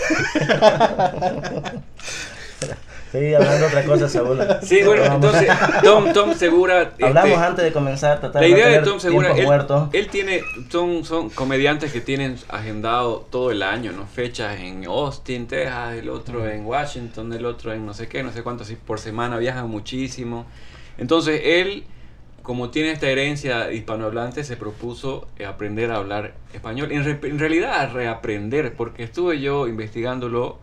[3.17, 4.39] Seguí hablando otra cosa, Saúl.
[4.63, 5.49] Sí, bueno, entonces,
[5.83, 6.93] Tom, Tom Segura...
[7.01, 9.49] Hablamos este, antes de comenzar, tratar La de no idea de Tom Segura, él,
[9.93, 14.07] él tiene, son, son comediantes que tienen agendado todo el año, ¿no?
[14.07, 18.33] Fechas en Austin, Texas, el otro en Washington, el otro en no sé qué, no
[18.33, 20.47] sé cuánto, así por semana, viajan muchísimo.
[20.99, 21.85] Entonces él,
[22.43, 26.93] como tiene esta herencia hispanohablante, se propuso aprender a hablar español.
[26.93, 30.59] En, re- en realidad a reaprender, porque estuve yo investigándolo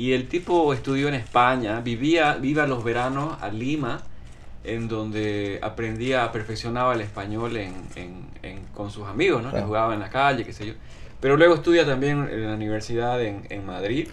[0.00, 4.00] y el tipo estudió en España, vivía, viva los veranos a Lima,
[4.64, 9.48] en donde aprendía, perfeccionaba el español en, en- en- con sus amigos, ¿no?
[9.48, 9.66] Que Claro.
[9.66, 10.72] jugaba en la calle, qué sé yo.
[11.20, 14.08] Pero luego estudia también en la universidad en, en Madrid.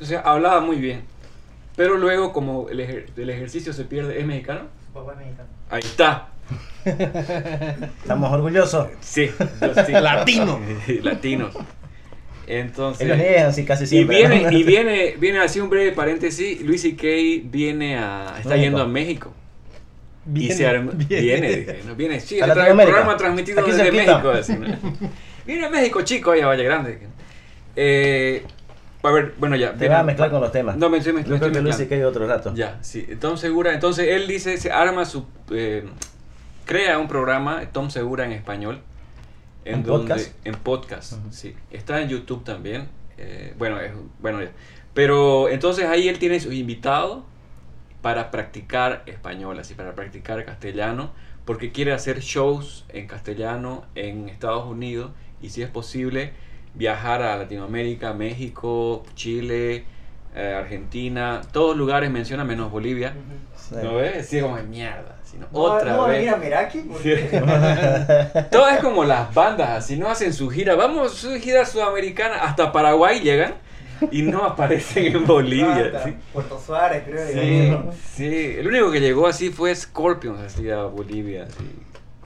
[0.00, 1.02] O sea, hablaba muy bien.
[1.76, 4.60] Pero luego, como el, ejer- el ejercicio se pierde, ¿es mexicano?
[4.86, 5.48] Su papá es mexicano.
[5.70, 6.28] Ahí está.
[6.84, 8.88] Estamos orgullosos.
[9.00, 9.30] Sí.
[9.60, 9.92] yo sí.
[9.92, 10.60] Latino.
[11.02, 11.54] Latinos.
[12.46, 13.16] Entonces...
[13.16, 14.16] Niegan así casi Y siempre.
[14.18, 14.50] viene, ¿no?
[14.52, 17.06] y viene, viene así un breve paréntesis, Luis C.K.
[17.50, 18.56] viene a, está México.
[18.62, 19.32] yendo a México.
[20.34, 23.92] y se arma- viene, dije, no, viene, sí, el programa transmitido Aquí desde.
[23.92, 24.30] México.
[24.30, 24.66] así, ¿no?
[25.46, 26.98] viene a México, chico, allá Valle Grande.
[27.76, 28.42] Eh,
[29.02, 29.74] a ver, bueno, ya.
[29.74, 30.76] Te vas a mezclar con los temas.
[30.76, 32.54] No, me estoy, me Yo creo que Luis se cae otro rato.
[32.54, 33.06] Ya, sí.
[33.20, 35.84] Tom Segura, entonces él dice, se arma su, eh,
[36.64, 38.80] crea un programa, Tom Segura en español.
[39.64, 40.46] En ¿Un donde, podcast?
[40.46, 41.32] En podcast, Ujú.
[41.32, 41.54] sí.
[41.70, 42.88] Está en YouTube también.
[43.16, 44.40] eh, bueno, es, bueno.
[44.92, 47.24] Pero entonces ahí él tiene sus invitados
[48.02, 51.12] para practicar español, así, para practicar castellano,
[51.44, 56.32] porque quiere hacer shows en castellano en Estados Unidos y si es posible
[56.74, 59.84] viajar a Latinoamérica, México, Chile,
[60.34, 63.14] eh, Argentina, todos lugares menciona menos Bolivia.
[63.56, 63.76] Sí.
[63.82, 64.26] ¿No ves?
[64.28, 65.18] Sí, como mierda.
[65.34, 66.18] Sino No, otra no va a vez.
[66.18, 67.16] venir a Meraki porque
[68.50, 70.74] Todo es como las bandas, así no hacen su gira.
[70.76, 73.54] Vamos, su gira sudamericana, hasta Paraguay llegan
[74.10, 76.02] y no aparecen en Bolivia.
[76.04, 76.14] ¿sí?
[76.32, 77.92] Puerto Suárez, creo.
[78.14, 78.56] Sí.
[78.58, 81.44] El único que llegó así fue Scorpions, así a Bolivia.
[81.44, 81.70] así.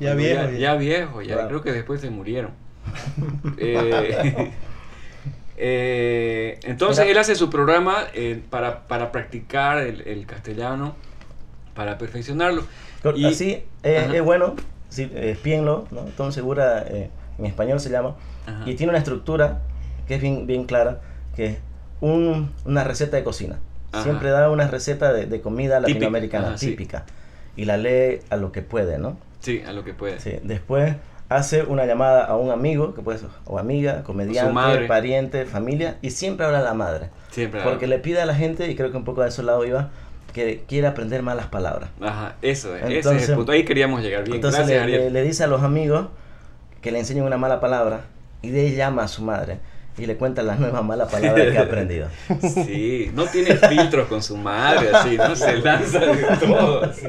[0.00, 0.58] Ya viejo, Ya, ya.
[0.58, 1.34] ya viejo, ya.
[1.34, 1.48] Claro.
[1.48, 2.52] Creo que después se murieron.
[3.58, 4.50] Eh,
[5.56, 7.12] eh, entonces Mira.
[7.12, 10.94] él hace su programa eh, para, para practicar el, el castellano,
[11.74, 12.64] para perfeccionarlo.
[13.14, 14.14] Y- Así es, Ajá.
[14.16, 14.54] es bueno,
[14.88, 16.00] sí, espíenlo, ¿no?
[16.16, 18.14] Tom Segura eh, en español se llama.
[18.46, 18.62] Ajá.
[18.68, 19.60] Y tiene una estructura
[20.06, 21.00] que es bien, bien clara,
[21.36, 21.58] que es
[22.00, 23.58] un- una receta de cocina.
[23.92, 24.02] Ajá.
[24.04, 26.68] Siempre da una receta de, de comida Típica, latinoamericana, sí.
[26.68, 27.04] típica.
[27.56, 29.16] Y la lee a lo que puede, ¿no?
[29.40, 30.20] Sí, a lo que puede.
[30.20, 30.32] Sí.
[30.42, 30.96] Después
[31.28, 34.86] hace una llamada a un amigo, que puede ser o amiga, comediante, madre.
[34.86, 37.10] pariente, familia, y siempre habla a la madre.
[37.30, 37.62] Siempre.
[37.62, 39.90] Porque le pide a la gente, y creo que un poco a ese lado iba,
[40.44, 41.90] que quiere aprender más las palabras.
[42.00, 43.52] Ajá, eso es, ese es Entonces- el punto.
[43.52, 44.36] Ahí queríamos llegar bien.
[44.36, 46.06] Entonces Gracias, le, le- le dice a los amigos
[46.80, 48.02] que le enseñen una mala palabra
[48.42, 49.58] y de ahí llama a su madre
[49.98, 52.06] y le cuenta la nueva mala palabra que ha aprendido.
[52.64, 55.34] Sí, no tiene filtros con su madre, así, ¿no?
[55.34, 56.84] Se lanza de todo.
[56.84, 57.08] así.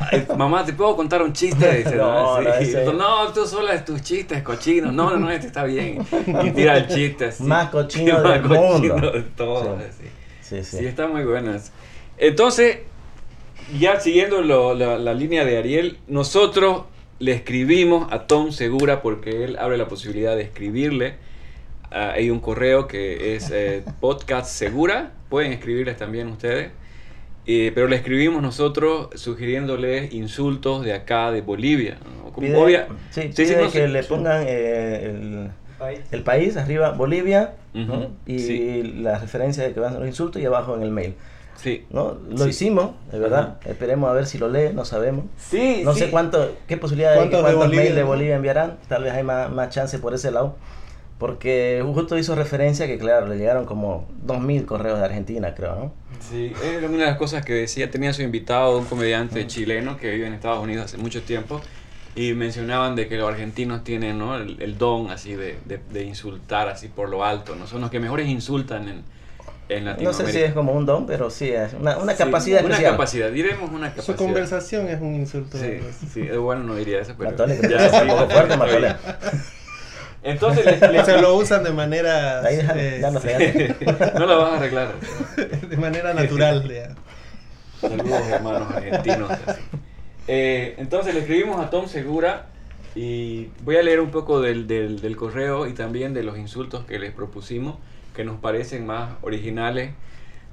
[0.00, 1.72] Ay, mamá, ¿te puedo contar un chiste?
[1.78, 2.06] Dice, No,
[2.40, 2.40] ¿no?
[2.42, 2.64] no, Así.
[2.70, 4.92] ese- No, tú sola tus chistes cochinos.
[4.92, 6.04] No, no, no, este está bien.
[6.44, 7.42] Y tira el chiste así.
[7.44, 9.10] Más cochino Más del cochino mundo.
[9.12, 9.84] de todo, Sí.
[9.88, 10.10] así.
[10.48, 10.78] Sí, sí.
[10.78, 11.72] Sí, está muy buenas.
[12.18, 12.78] Entonces,
[13.78, 16.84] ya siguiendo lo- la, la línea de Ariel, nosotros
[17.18, 21.14] le escribimos a Tom Segura porque él abre la posibilidad de escribirle.
[21.90, 26.70] Ah, hay un correo que es eh, podcast segura, pueden escribirles también ustedes.
[27.50, 31.98] Eh, pero le escribimos nosotros sugiriéndole insultos de acá, de Bolivia.
[32.04, 32.30] ¿no?
[32.30, 36.00] Como Pide, obvia- sí, pide que le pongan eh, el, País.
[36.10, 37.52] el país arriba, Bolivia,
[38.26, 38.82] y sí.
[39.00, 41.14] la referencia de que van a ser los insultos y abajo en el mail.
[41.56, 41.84] Sí.
[41.90, 42.16] ¿no?
[42.30, 42.50] Lo Sí.
[42.50, 43.56] hicimos, de verdad.
[43.64, 45.24] Esperemos a ver si lo lee, no sabemos.
[45.36, 46.00] Sí, No sí.
[46.00, 48.02] sé cuánto, qué posibilidad hay, ¿Cuántos de cuántos Bolivia, mails de?
[48.04, 48.78] Bolivia enviarán.
[48.88, 50.54] Tal vez hay más, más chance por ese lado.
[51.18, 55.92] Porque justo hizo referencia que, claro, le llegaron como 2.000 correos de Argentina, creo, ¿no?
[56.20, 60.12] Sí, era una de las cosas que decía, tenía su invitado, un comediante chileno que
[60.12, 61.60] vive en Estados Unidos hace mucho tiempo,
[62.20, 64.36] y mencionaban de que los argentinos tienen ¿no?
[64.36, 67.66] el, el don así de, de- de insultar así por lo alto, ¿no?
[67.66, 69.02] Son los que mejores insultan en,
[69.68, 70.12] en No Latinoamérica.
[70.26, 72.92] sé si es como un don, pero sí, es una, una Sí, capacidad Una especial.
[72.92, 74.16] capacidad, diremos una Su capacidad.
[74.16, 75.58] conversación es un insulto.
[75.58, 75.78] Sí,
[76.12, 77.30] sí, bueno, no diría eso, pero...
[77.30, 78.56] Matole, Ya, sí, poco fuerte.
[80.24, 83.76] Entonces les, les- O sea, lo usan de manera Ahí eh, ya lo fregaste.
[84.18, 84.94] no la vas a arreglar.
[85.68, 86.68] de manera natural.
[86.68, 86.94] ya.
[87.80, 89.30] Saludos hermanos argentinos.
[89.30, 89.60] así.
[90.28, 92.46] Eh, entonces le escribimos a Tom Segura
[92.94, 96.84] y voy a leer un poco del, del- del correo y también de los insultos
[96.84, 97.76] que les propusimos
[98.14, 99.92] que nos parecen más originales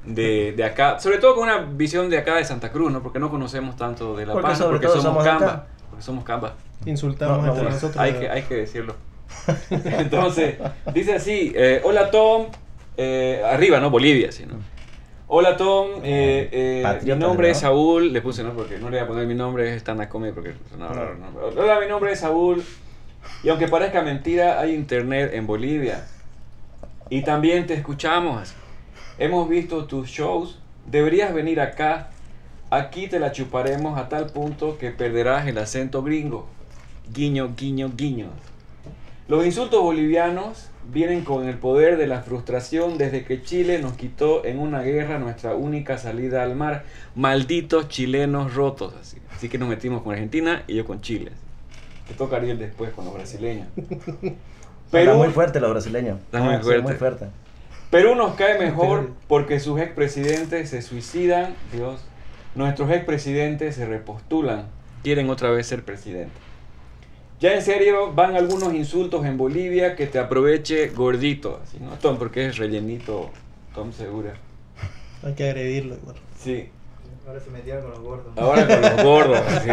[0.06, 3.02] de, de acá, sobre todo con una visión de acá de Santa Cruz, ¿no?
[3.02, 6.54] porque no conocemos tanto de La Porque Paz, porque todo somos Camba, porque somos Camba.
[6.86, 7.98] Insultamos No, no, entre bueno, nosotros.
[7.98, 8.96] Hay que, hay que decirlo.
[9.72, 10.56] Entonces,
[10.94, 12.48] dice así, eh, hola Tom,
[12.98, 13.90] eh, arriba, ¿no?
[13.90, 14.56] Bolivia, sí, ¿no?
[15.28, 17.52] Hola Tom, eh, eh, mi nombre ¿no?
[17.52, 18.54] es Saúl, le puse, ¿no?
[18.54, 21.62] Porque no le voy a poner mi nombre, es stand comedy porque sonaba raro, ¿no?
[21.62, 22.64] Hola, mi nombre es Saúl,
[23.44, 26.06] y aunque parezca mentira, hay internet en Bolivia.
[27.10, 28.54] Y también te escuchamos.
[29.18, 32.12] Hemos visto tus shows, deberías venir acá.
[32.70, 36.48] Aquí te la chuparemos a tal punto que perderás el acento gringo.
[37.12, 38.28] Guiño, guiño, guiño.
[39.28, 44.46] Los insultos bolivianos vienen con el poder de la frustración desde que Chile nos quitó
[44.46, 46.84] en una guerra nuestra única salida al mar.
[47.16, 48.94] Malditos chilenos rotos.
[49.00, 51.32] Así, así que nos metimos con Argentina y yo con Chile.
[52.08, 53.68] Te toca Ariel después con los brasileños.
[54.92, 56.20] Está muy fuerte los brasileños.
[56.22, 56.82] Está muy Sí, fuerte.
[56.84, 57.26] muy fuerte.
[57.90, 62.02] Perú nos cae mejor porque sus expresidentes se suicidan, Dios.
[62.56, 64.68] Nuestros expresidentes se repostulan,
[65.04, 66.32] quieren otra vez ser presidente.
[67.40, 71.92] Ya en serio, van algunos insultos en Bolivia que te aproveche gordito, así, ¿no?
[72.02, 73.30] Tom, porque es rellenito,
[73.74, 74.34] Tom segura.
[75.24, 76.16] Hay que agredirlo igual.
[76.40, 76.70] Sí,
[77.28, 78.38] Ahora se metieron con los gordos.
[78.38, 79.40] ahora con los gordos.
[79.48, 79.70] así.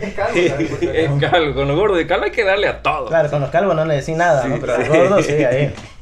[0.00, 0.76] Es calvo.
[0.92, 3.06] Es calvo, con los gordos de calvo hay que darle a todo.
[3.06, 4.60] Claro, con los calvos no le decís nada, Sí, ¿no?
[4.60, 4.82] Pero sí.
[4.82, 5.74] al gordo sí, ahí.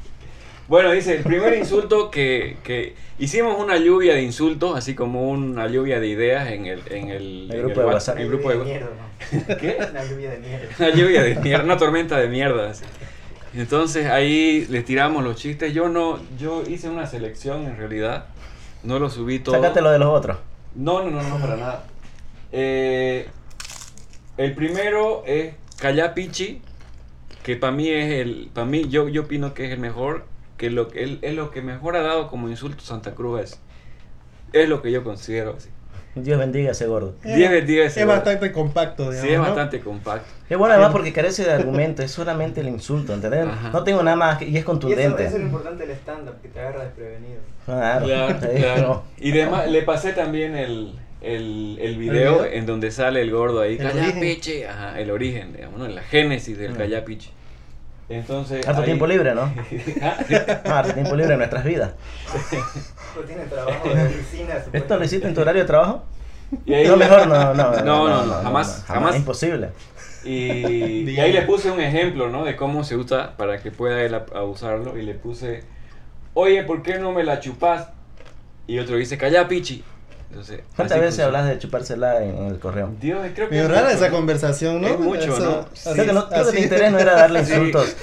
[0.68, 5.66] Bueno, dice, el primer insulto que, que hicimos una lluvia de insultos, así como una
[5.66, 8.18] lluvia de ideas en el, en el, El en grupo de WhatsApp.
[8.18, 9.56] el grupo de mierda, ¿no?
[9.58, 9.76] ¿Qué?
[9.90, 10.68] Una lluvia de mierda.
[10.78, 12.70] Una lluvia de mierda, una tormenta de mierda.
[12.70, 12.84] así.
[13.54, 15.74] Entonces ahí les tiramos los chistes.
[15.74, 18.26] Yo no, yo hice una selección en realidad.
[18.82, 19.54] No lo subí todo.
[19.54, 20.38] Sácate lo de los otros.
[20.74, 21.84] No, no, no, no, para nada.
[22.50, 23.28] Eh,
[24.38, 26.62] el primero es Callapichi,
[27.42, 30.24] que para mí es el, para mí yo, yo opino que es el mejor,
[30.62, 33.60] que lo que él- es lo que mejor ha dado como insulto Santa Cruz es,
[34.52, 35.70] es lo que yo considero así.
[36.14, 37.14] Dios bendiga a ese gordo.
[37.24, 38.14] Diez de diez, Es seguro.
[38.14, 39.22] bastante compacto, digamos.
[39.26, 39.44] Sí, es ¿no?
[39.44, 40.28] bastante compacto.
[40.48, 43.44] Es bueno además porque carece de argumento, es solamente el insulto, ¿entendés?
[43.48, 43.70] Ajá.
[43.70, 45.24] No tengo nada más y es Y eso, contundente.
[45.24, 47.40] eso es lo importante del stand-up, que te agarra desprevenido.
[47.64, 49.02] Claro, Claro, claro.
[49.18, 52.44] Y además le pasé también el, el, el video video?
[52.44, 53.78] en donde sale el gordo ahí.
[53.80, 54.04] El origen.
[54.12, 55.88] Callapiche, ajá, el origen, digamos, ¿no?
[55.88, 56.76] la génesis del Mm.
[56.76, 57.30] Callapiche.
[58.16, 58.66] Entonces.
[58.66, 59.42] Harto ahí- tiempo libre, ¿no?
[60.02, 60.16] Ah,
[60.64, 61.92] Ah, harto tiempo libre en nuestras vidas.
[63.50, 64.54] Trabajo de oficina.
[64.72, 66.04] ¿Esto lo hiciste en tu horario de trabajo?
[66.66, 67.72] y ahí No, le- mejor no, no.
[67.84, 69.16] No, no, no, jamás, jamás.
[69.16, 69.70] Imposible.
[70.24, 72.44] Y, y ahí le puse un ejemplo, ¿no?
[72.44, 74.96] De cómo se usa para que pueda él a, a usarlo.
[74.96, 75.64] Y le puse,
[76.34, 77.88] oye, ¿por qué no me la chupas?
[78.66, 79.82] Y otro dice, calla, pichi.
[80.32, 81.38] Entonces, ¿Cuántas veces funciona.
[81.40, 82.90] hablas de chupársela en, en el correo?
[82.98, 84.16] Dios, creo que es rara mucho, esa ¿no?
[84.16, 84.88] conversación, ¿no?
[84.88, 85.66] Es mucho, ¿no?
[85.70, 87.52] así- creo que, no, creo que interés no era darle Sí.
[87.52, 87.96] insultos.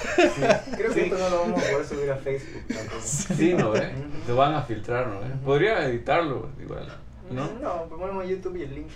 [0.77, 3.01] Creo que esto no lo vamos a poder subir a Facebook tampoco.
[3.03, 3.75] Sí, ¿no?
[3.75, 3.91] ¿eh?
[4.27, 5.15] Te van a filtrar, ¿no?
[5.21, 5.31] ¿eh?
[5.43, 6.87] Podría editarlo igual,
[7.31, 7.49] ¿no?
[7.59, 8.87] No, ponemos YouTube y el link.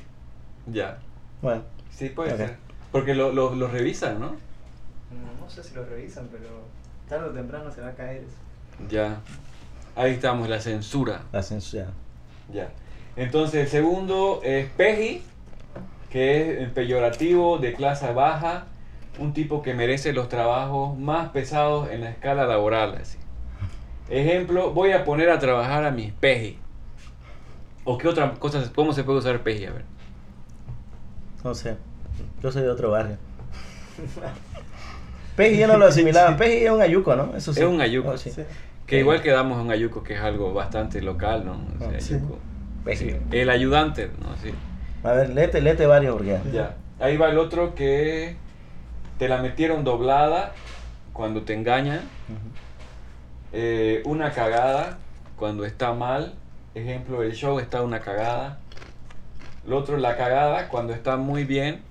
[0.68, 1.00] Ya.
[1.42, 2.58] Bueno, Sí, puede ser.
[2.92, 4.28] Porque lo, lo, lo revisan, ¿no?
[4.28, 4.36] No,
[5.42, 6.50] no sé si lo revisan, pero
[7.10, 8.88] tarde o temprano se va a caer eso.
[8.90, 9.18] Ya.
[9.96, 11.22] Ahí estamos, la censura.
[11.32, 11.88] la censura.
[12.54, 12.70] Ya.
[13.16, 15.22] Entonces, el segundo es peji,
[16.10, 18.66] que es peyorativo de clase baja,
[19.20, 22.96] un tipo que merece los trabajos más pesados en la escala laboral.
[23.00, 23.18] Así.
[24.10, 26.58] Ejemplo, voy a poner a trabajar a mis peji.
[27.86, 29.66] ¿O qué otra cosa, cómo se puede usar peji?
[29.66, 29.86] A ver.
[31.44, 31.76] No sé.
[32.42, 33.18] Yo soy de otro barrio.
[35.36, 36.38] Peji ya no lo asimilaban.
[36.38, 37.36] Peji es un ayuco, ¿no?
[37.36, 37.60] Eso sí.
[37.60, 38.10] Es un ayuco.
[38.10, 38.30] Oh, sí.
[38.32, 38.44] Sí.
[38.86, 41.54] Que igual quedamos en Ayuco, que es algo bastante local, ¿no?
[41.54, 41.96] O sea, Ah.
[41.96, 42.38] Ayuco.
[42.96, 44.36] Sí, El ayudante, ¿no?
[44.42, 44.54] Sí.
[45.04, 46.38] A ver, léete, léete varios porque...
[46.52, 46.76] Ya.
[47.00, 48.36] Ahí va el otro que
[49.20, 50.52] te la metieron doblada
[51.14, 52.00] cuando te engañan.
[52.30, 52.50] Ujú.
[53.54, 54.98] Eh, una cagada
[55.38, 56.34] cuando está mal.
[56.76, 58.58] ejemplo, el show está una cagada.
[59.66, 61.82] El otro, la cagada, cuando está muy bien.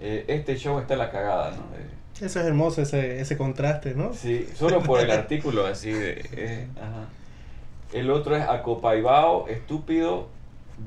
[0.00, 1.62] eh, este show está la cagada, ¿no?
[1.78, 1.86] Eh,
[2.16, 4.12] Eso es hermoso, ese, ese contraste, ¿no?
[4.12, 6.28] Sí, solo por el artículo así de...
[6.32, 7.06] eh, ajá.
[7.94, 10.26] El otro es acopaibao, estúpido.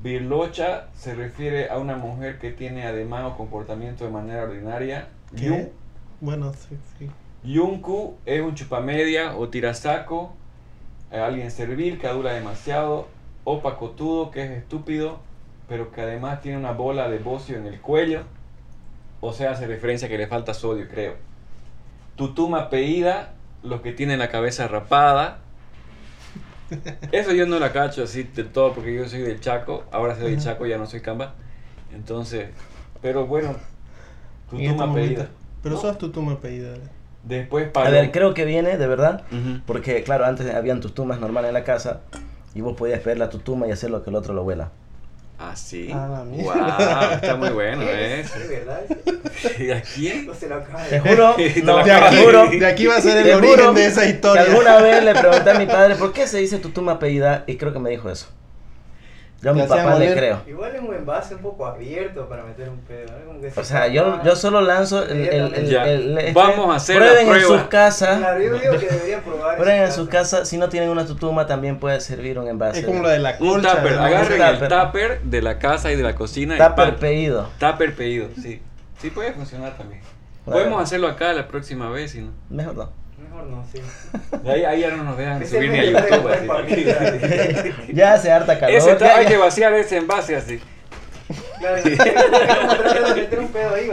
[0.04, 5.08] Birlocha se refiere a una mujer que tiene ademán o comportamiento de manera ordinaria.
[5.36, 5.46] ¿Qué?
[5.48, 5.70] Yun-
[6.20, 7.10] Bueno, sí, sí.
[7.44, 10.34] Yunku es un chupamedia o tirasaco.
[11.10, 13.08] eh, alguien servil que adula demasiado.
[13.46, 15.20] O pacotudo que es estúpido,
[15.70, 18.24] pero que además tiene una bola de bocio en el cuello.
[19.22, 21.14] O sea, hace referencia a que le falta sodio, creo.
[22.18, 25.40] Tutuma peída, los que tienen la cabeza rapada.
[27.12, 29.86] Eso yo no la cacho así de todo porque yo soy del Chaco.
[29.92, 30.40] Ahora soy del.
[30.42, 31.34] Chaco, ya no soy Camba.
[31.94, 32.50] Entonces,
[33.02, 33.56] pero bueno,
[34.52, 35.08] En este tutuma momento.
[35.16, 35.28] peída.
[35.64, 35.82] Pero No.
[35.82, 36.76] sos tu tuma apellida.
[37.24, 39.24] Después A palo- ver, creo que viene, de verdad,
[39.66, 42.02] porque claro, antes habían tutumas normales en la casa
[42.54, 44.72] y vos podías pedir la tutuma y hacer lo que el otro lo vuela.
[45.40, 45.90] Ah, sí.
[45.94, 46.24] Ah.
[46.26, 48.22] Wow, está muy bueno, ¿eh?
[48.22, 48.82] ¿Es verdad?
[49.60, 50.26] ¿Y ¿A quién?
[50.26, 52.66] No se lo acaba Te de juro, Te no, la te De aquí, juro, de
[52.66, 54.42] aquí va a ser el origen juro de esa que historia.
[54.44, 57.72] alguna vez le pregunté a mi padre por qué se dice tutuma apellida y creo
[57.72, 58.28] que me dijo eso.
[59.42, 60.42] Yo a mi papá le creo.
[60.48, 63.06] Igual es un envase un poco abierto para meter un pedo.
[63.20, 63.26] ¿no?
[63.28, 65.12] Como que O se sea, yo, yo solo lanzo el...
[65.28, 67.48] el, el- este, Vamos a hacer la Prueben en prueba.
[67.60, 68.18] sus casas.
[68.18, 69.58] Claro, yo digo que deberían probar.
[69.58, 70.50] Prueben en sus casas.
[70.50, 72.80] Si no tienen una tutuma, también puede servir un envase.
[72.80, 73.76] Es como lo de la Un colcha.
[73.76, 73.92] tupper.
[73.96, 74.04] ¿no?
[74.04, 74.70] Agarren Un el tupper.
[74.70, 76.56] tupper de la casa y de la cocina.
[76.56, 77.50] y Tupper pedido.
[77.60, 78.62] Tupper pedido, sí.
[79.00, 80.02] Sí puede funcionar también.
[80.46, 80.60] Claro.
[80.60, 82.32] Podemos hacerlo acá la próxima vez, si no.
[82.50, 82.90] Mejor no.
[83.38, 83.80] Mejor no, sí.
[84.44, 86.28] De ahí, ahí ya no nos dejan Ese subir ni a YouTube.
[86.28, 87.94] así.
[87.94, 88.76] ya hace harta calor.
[88.76, 90.60] Ese ya- hay ya- que vaciar ese envase así.
[91.60, 91.82] Claro,
[93.42, 93.90] un pedo ahí,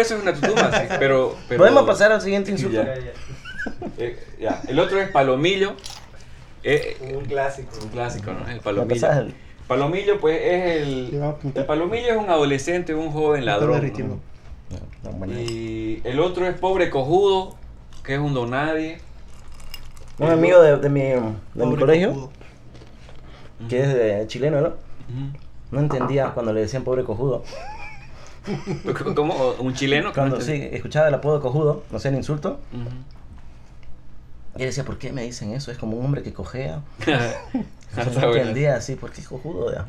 [0.00, 1.58] eso es una tutuma, sí, pero, pero...
[1.58, 2.82] Podemos pasar al siguiente insulto.
[2.82, 2.94] Ya.
[2.94, 3.12] Ya, ya.
[3.98, 4.62] Eh, ya.
[4.68, 5.74] El otro es palomillo.
[6.62, 7.68] Eh, Un clásico.
[7.82, 8.48] un clásico, ¿no?
[8.48, 9.08] El ¿Me palomillo.
[9.66, 11.20] Palomillo, pues, es el...
[11.54, 13.92] El palomillo es un adolescente, un joven ladrón.
[15.36, 17.56] Y el otro es pobre cojudo,
[18.04, 18.98] que es un donadie.
[20.18, 22.30] Un amigo de, de mi, de mi colegio, cojudo.
[23.68, 24.72] que es de chileno, ¿no?
[25.72, 27.42] No entendía cuando le decían pobre cojudo.
[29.16, 29.34] ¿Cómo?
[29.58, 30.12] ¿Un chileno?
[30.12, 32.60] Cuando sí, escuchaba el apodo cojudo, no sé, el insulto.
[34.56, 35.72] Y él decía, ¿por qué me dicen eso?
[35.72, 36.80] Es como un hombre que cojea.
[37.96, 39.72] No entendía así, ¿por qué cojudo?
[39.72, 39.86] ya?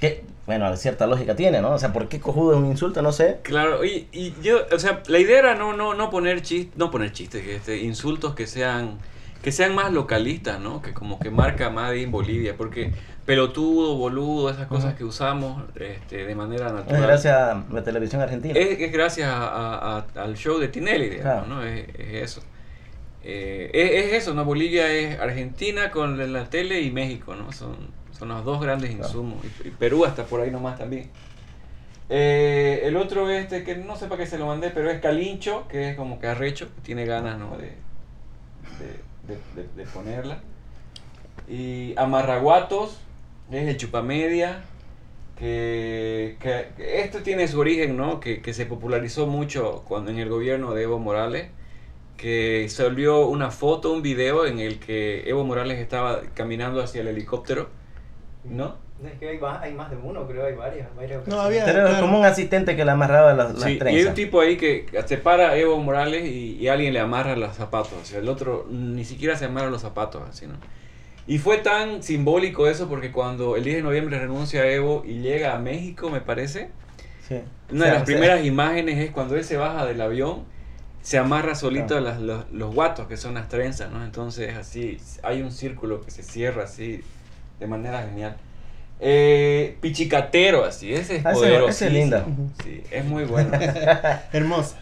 [0.00, 1.72] Que, bueno, cierta lógica tiene, ¿no?
[1.72, 3.02] O sea, ¿por qué cojudo es un insulto?
[3.02, 3.38] No sé.
[3.42, 6.90] Claro, y, y yo, o sea, la idea era no, no, no poner chistes, no
[6.90, 8.98] poner chistes, este, insultos que sean,
[9.42, 10.80] que sean más localistas, ¿no?
[10.80, 12.92] Que como que marca más en Bolivia, porque
[13.26, 17.02] pelotudo, boludo, esas cosas que usamos este, de manera Es natural.
[17.02, 18.58] gracias a la televisión argentina.
[18.58, 21.46] Es, es gracias a- a- a- al show de Tinelli, digamos, Claro.
[21.46, 21.62] ¿no?
[21.62, 22.42] Es, es eso.
[23.22, 24.44] Eh, es, es eso, ¿no?
[24.44, 27.52] Bolivia es Argentina con la tele y México, ¿no?
[27.52, 27.76] Son,
[28.18, 29.04] son los dos grandes Claro.
[29.06, 29.44] insumos.
[29.64, 31.10] Y, y Perú hasta por ahí nomás también.
[32.10, 35.68] Eh, el otro este, que no sé para qué se lo mandé, pero es Calincho,
[35.68, 37.56] que es como que arrecho, que tiene ganas, ¿no?
[37.58, 37.72] De,
[38.78, 40.38] de, de- de- de ponerla.
[41.48, 42.98] Y Amarraguatos,
[43.50, 44.62] es el chupamedia,
[45.38, 48.20] que, que, que esto tiene su origen, ¿no?
[48.20, 51.48] Que, que se popularizó mucho cuando en el gobierno de Evo Morales,
[52.16, 57.08] que salió una foto, un video en el que Evo Morales estaba caminando hacia el
[57.08, 57.68] helicóptero,
[58.44, 58.76] ¿no?
[59.04, 60.88] Es que hay, más- hay más de uno, creo, hay varias.
[60.96, 62.00] varias No, había- claro.
[62.00, 64.08] como un asistente que le amarraba las, las Sí, y hay trenzas.
[64.08, 67.54] un tipo ahí que se para a Evo Morales y, y alguien le amarra los
[67.54, 67.92] zapatos.
[68.02, 70.54] O sea, el otro ni siquiera se amarra los zapatos, así, ¿no?
[71.28, 75.20] Y fue tan simbólico eso porque cuando el 10 de noviembre renuncia a Evo y
[75.20, 76.70] llega a México, me parece,
[77.28, 77.34] Sí.
[77.34, 80.00] una O de sea, las o sea, primeras imágenes es cuando él se baja del
[80.00, 80.44] avión,
[81.02, 82.02] se amarra solito Claro.
[82.04, 84.02] las- los, los guatos, que son las trenzas, ¿no?
[84.04, 87.02] Entonces, así, hay un círculo que se cierra así,
[87.60, 88.36] de manera genial.
[89.00, 91.68] Eh, pichicatero, así, ese es Ah, ese- poderoso.
[91.70, 92.24] ese es lindo.
[92.64, 93.50] Sí, es muy bueno.
[94.32, 94.76] Hermosa.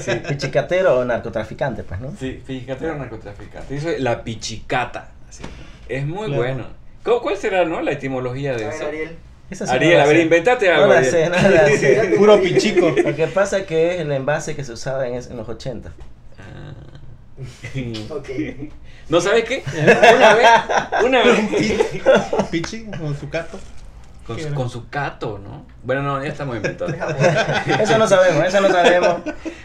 [0.00, 2.12] Sí, Pichicatero o narcotraficante, pues, ¿no?
[2.18, 3.76] sí pichicatero narcotraficante.
[3.76, 5.10] Eso es la pichicata.
[5.28, 5.44] así.
[5.88, 6.42] Es muy Claro.
[6.42, 6.66] bueno.
[7.04, 8.86] ¿Cómo- ¿Cuál será, no, la etimología de A ver, eso?
[8.86, 9.16] Ariel.
[9.50, 10.86] Esa sí Ariel, no la a ver, inventate No algo.
[10.88, 11.12] la Ariel.
[11.12, 12.14] sé, no la sé.
[12.18, 12.90] Puro pichico.
[12.90, 15.48] Lo que pasa es que es el envase que se usaba en, es- en los
[15.48, 15.92] 80.
[17.38, 17.42] Ah.
[18.10, 18.28] Ok.
[19.08, 19.62] ¿No sabes qué?
[20.16, 20.48] Una vez,
[21.04, 21.40] una vez,
[22.50, 23.58] Pichi, con su gato.
[24.26, 25.66] con ¿Qué su, con su cato, ¿no?
[25.82, 26.94] Bueno, no, ya estamos inventando.
[27.80, 29.22] Eso no sabemos, eso no sabemos.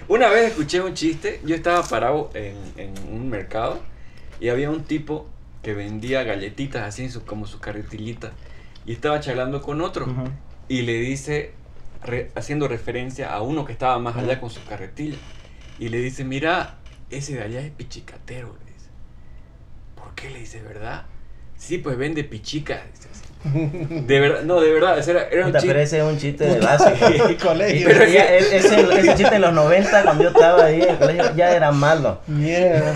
[0.07, 3.79] Una vez escuché un chiste, yo estaba parado en, en un mercado
[4.39, 5.27] y había un tipo
[5.61, 8.31] que vendía galletitas así en su, como su carretillita
[8.85, 10.29] y estaba charlando con otro Ujú.
[10.67, 11.53] y le dice,
[12.03, 15.17] re- haciendo referencia a uno que estaba más allá con su carretilla
[15.77, 16.75] y le dice, mira,
[17.09, 18.89] ese de allá es pichicatero, le dice.
[19.95, 21.05] ¿Por qué le dice, verdad?
[21.57, 22.79] Sí, pues vende pichicas.
[22.93, 23.23] dice así.
[24.05, 25.73] De verdad, no, de verdad, ese era, era un Puta, chiste.
[25.73, 26.57] pero ese es un chiste de.
[26.57, 27.87] El colegio.
[27.87, 30.97] Pero ya, e- ese, ese chiste en los 90, cuando yo estaba ahí en el
[30.97, 32.19] colegio, ya era malo.
[32.27, 32.93] Mierda.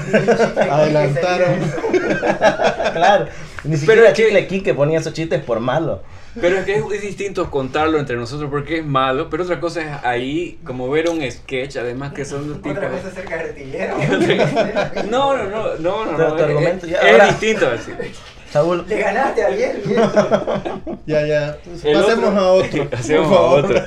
[0.75, 1.59] Adelantaron.
[2.93, 3.27] claro.
[3.63, 6.03] Ni Pero siquiera que- Chicle Quique ponía esos chistes por malo.
[6.39, 9.81] Pero es que es, es distinto contarlo entre nosotros porque es malo, pero otra cosa
[9.81, 12.77] es ahí como ver un sketch, además que son los tipos.
[12.77, 13.95] Otra cosa es ser carretillero.
[15.09, 17.91] No, no, no, no, no, no, es- es, ahora- distinto así.
[18.49, 19.81] Saúl, Le ganaste a alguien.
[21.05, 21.57] Ya, ya.
[21.83, 22.89] El Pasemos otro- a otro.
[22.89, 23.81] Pasemos a otro.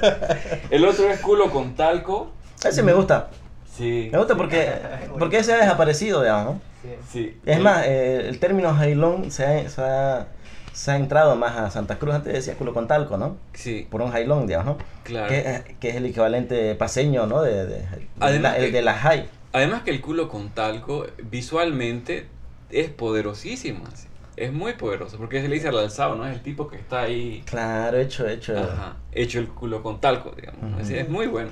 [0.70, 2.30] El otro es culo con talco.
[2.66, 3.28] ese me gusta.
[3.76, 4.08] Sí.
[4.12, 4.70] Me gusta porque,
[5.18, 6.60] porque ese ha desaparecido, digamos, ¿no?
[6.82, 6.90] Sí.
[7.12, 7.36] Sí.
[7.46, 10.26] Es más, eh, el término jailón se ha, se, ha,
[10.74, 12.14] se ha entrado más a Santa Cruz.
[12.14, 13.36] Antes decía culo con talco, ¿no?
[13.54, 14.82] Sí, Por un jailón, digamos, ¿no?
[15.04, 15.28] claro.
[15.28, 17.40] Que, eh, que es el equivalente paseño, ¿no?
[17.42, 17.86] De, de, de
[18.20, 19.28] Además la- que- el de la jai.
[19.52, 22.26] Además que el culo con talco visualmente
[22.70, 23.84] es poderosísimo.
[23.92, 24.08] así.
[24.36, 26.26] Es muy poderoso porque se le dice al alzado, ¿no?
[26.26, 28.58] Es el tipo que está ahí Claro, hecho, hecho.
[28.58, 30.60] ajá, hecho el culo con talco, digamos.
[30.72, 30.80] Ujú.
[30.82, 31.50] Así, es muy bueno.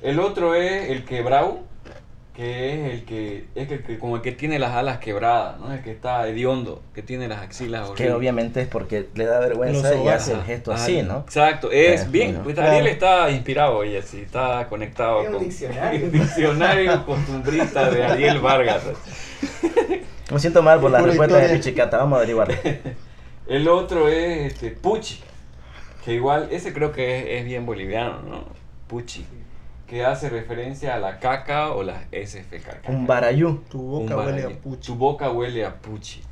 [0.00, 1.66] El otro es el quebrau,
[2.36, 5.72] que es el que es el que como el que tiene las alas quebradas, ¿no?
[5.72, 9.94] El que está hediondo, que tiene las axilas Que obviamente es porque le da vergüenza
[9.96, 11.20] y hace el gesto Ah, así, ¿no?
[11.20, 12.28] Exacto, es Eh, bien.
[12.34, 12.44] bueno.
[12.44, 12.58] Pues.
[12.58, 16.10] Ariel está inspirado hoy, así, está conectado Es un con diccionario.
[16.12, 18.82] diccionario costumbrista de Ariel Vargas.
[20.30, 21.56] Me siento mal por la respuesta de.
[21.56, 22.54] Pichicata, vamos a averiguarlo.
[23.48, 25.20] El otro es este, Puchi,
[26.04, 28.44] que igual, ese creo que es, es bien boliviano, ¿no?
[28.88, 29.24] Puchi,
[29.86, 32.88] que hace referencia a la caca o las SFK.
[32.88, 33.62] Un barayú.
[33.68, 34.92] Tu Un boca huele a pucho.
[34.92, 36.22] Tu boca huele a Puchi.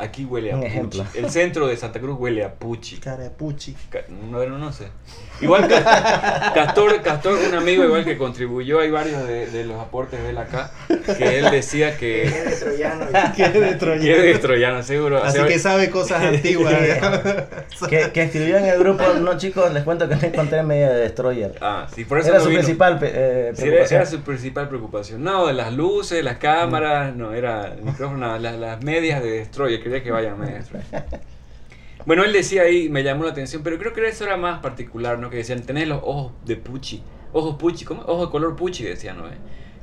[0.00, 0.70] Aquí huele a Un Puchi.
[0.72, 1.04] ejemplo.
[1.14, 2.98] El centro de Santa Cruz huele a Puchi.
[2.98, 3.74] Cara de puchi.
[3.90, 4.88] Ca- No, no, no sé.
[5.40, 10.20] Igual que Castor, Castor, un amigo igual que contribuyó, hay varios de, de los aportes
[10.22, 10.70] de él acá,
[11.16, 12.22] que él decía Que que...
[12.24, 13.06] es de troyano.
[13.34, 14.22] Que es de que es Troyano.
[14.22, 15.22] de troyano, seguro.
[15.22, 16.74] Así que sabe cosas antiguas.
[17.88, 20.88] Que, que escribió en el grupo, no chicos, les cuento que me encontré en medio
[20.88, 21.54] de Destroyer.
[21.60, 22.60] Ah, sí, por eso Era no su vino.
[22.60, 24.00] principal eh, Sí, era, preocupación.
[24.00, 25.22] era su principal preocupación.
[25.24, 29.30] No, de las luces, las cámaras, no, era el micrófono, nada, las, las medias de
[29.30, 31.04] Destroyer, quería que de Destroyer.
[32.06, 35.18] Bueno, él decía ahí, me llamó la atención, pero creo que eso era más particular,
[35.18, 35.30] ¿no?
[35.30, 38.02] Que decían, tenés los ojos de Puchi, ojos Puchi, ¿cómo?
[38.02, 39.24] Ojos de color Puchi, decían, ¿no?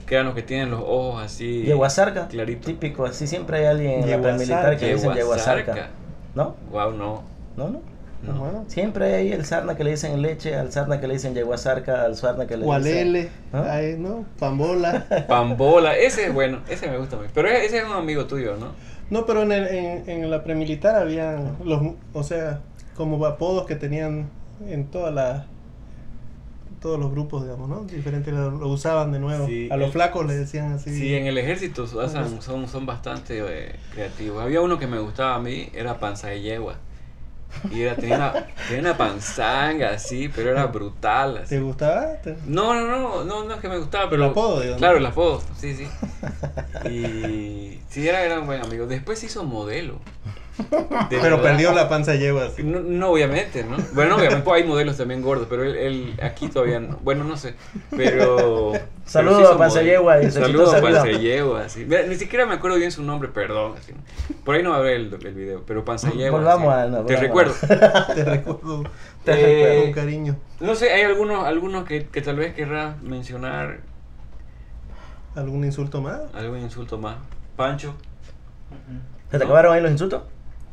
[0.08, 1.64] Que eran los que tienen los ojos así.
[1.64, 2.68] Yeguasarca, Clarito.
[2.68, 5.90] típico, así siempre hay alguien en la paramilitar que le dicen Yeguasarca.
[6.34, 6.56] ¿No?
[6.72, 7.24] Wow, no.
[7.58, 7.70] ¿No?
[7.70, 7.82] ¿No?
[8.24, 8.34] no.
[8.34, 8.66] Bueno.
[8.68, 12.04] Siempre hay ahí el sarna que le dicen leche, al sarna que le dicen yeguasarca,
[12.04, 12.66] al sarna que le dicen...
[12.66, 13.30] Gualele.
[13.54, 13.68] ¿Ah?
[13.70, 14.26] Ay, ¿no?
[14.40, 15.26] Pambola.
[15.28, 17.28] Pambola, ese es bueno, ese me gusta a mí.
[17.34, 18.72] Pero ese es un amigo tuyo, ¿no?
[19.10, 22.62] No, pero en, el, en, en la premilitar había los, o sea,
[22.96, 24.30] como apodos que tenían
[24.68, 25.46] en todas las
[26.82, 27.84] todos los grupos, digamos, ¿no?
[27.86, 29.48] Diferentes lo, lo usaban de nuevo.
[29.48, 30.96] Sí, a los el- flacos le decían así.
[30.96, 34.44] Sí, en el ejército son, son, son bastante eh, creativos.
[34.44, 36.76] Había uno que me gustaba a mí, era panza de yegua.
[37.72, 38.34] Y era, tenía, una,
[38.68, 41.38] tenía una panzanga así, pero era brutal.
[41.38, 41.56] así.
[41.56, 42.14] ¿Te gustaba?
[42.22, 44.26] ¿Te- No, no, no, no, no es que me gustaba, pero...
[44.26, 44.80] El apodo, digamos.
[44.80, 45.88] Claro, el apodo, sí, sí.
[46.90, 48.86] Y sí, era, era un buen amigo.
[48.88, 50.00] Después se hizo modelo.
[51.10, 52.64] Pero perdió la panza así.
[52.64, 53.76] No, no, obviamente, ¿no?
[53.94, 56.98] Bueno, obviamente hay modelos también gordos, pero él, él aquí todavía no.
[57.04, 57.56] Bueno, no sé,
[57.90, 58.72] pero...
[59.06, 59.82] Saludos sí a Panza.
[59.84, 61.06] Yegua Saludos a Panza.
[61.12, 61.68] Yegua,
[62.08, 63.74] Ni siquiera me acuerdo bien su nombre, perdón.
[63.78, 63.94] así.
[64.44, 66.40] Por ahí no va a ver el, el video, pero Panza Yegua.
[66.40, 66.88] Volvamos así.
[66.88, 67.54] a- no, Te volvamos recuerdo.
[68.16, 68.84] Te recuerdo
[69.24, 69.84] Te Eh, recuerdo.
[69.84, 70.36] con cariño.
[70.60, 73.82] No sé, hay algunos, algunos que, que tal vez querrás mencionar
[75.36, 76.22] ¿Algún insulto más?
[76.34, 77.18] algún insulto más.
[77.58, 77.94] Pancho,
[79.32, 80.24] ¿Se te acabaron ahí los insultos?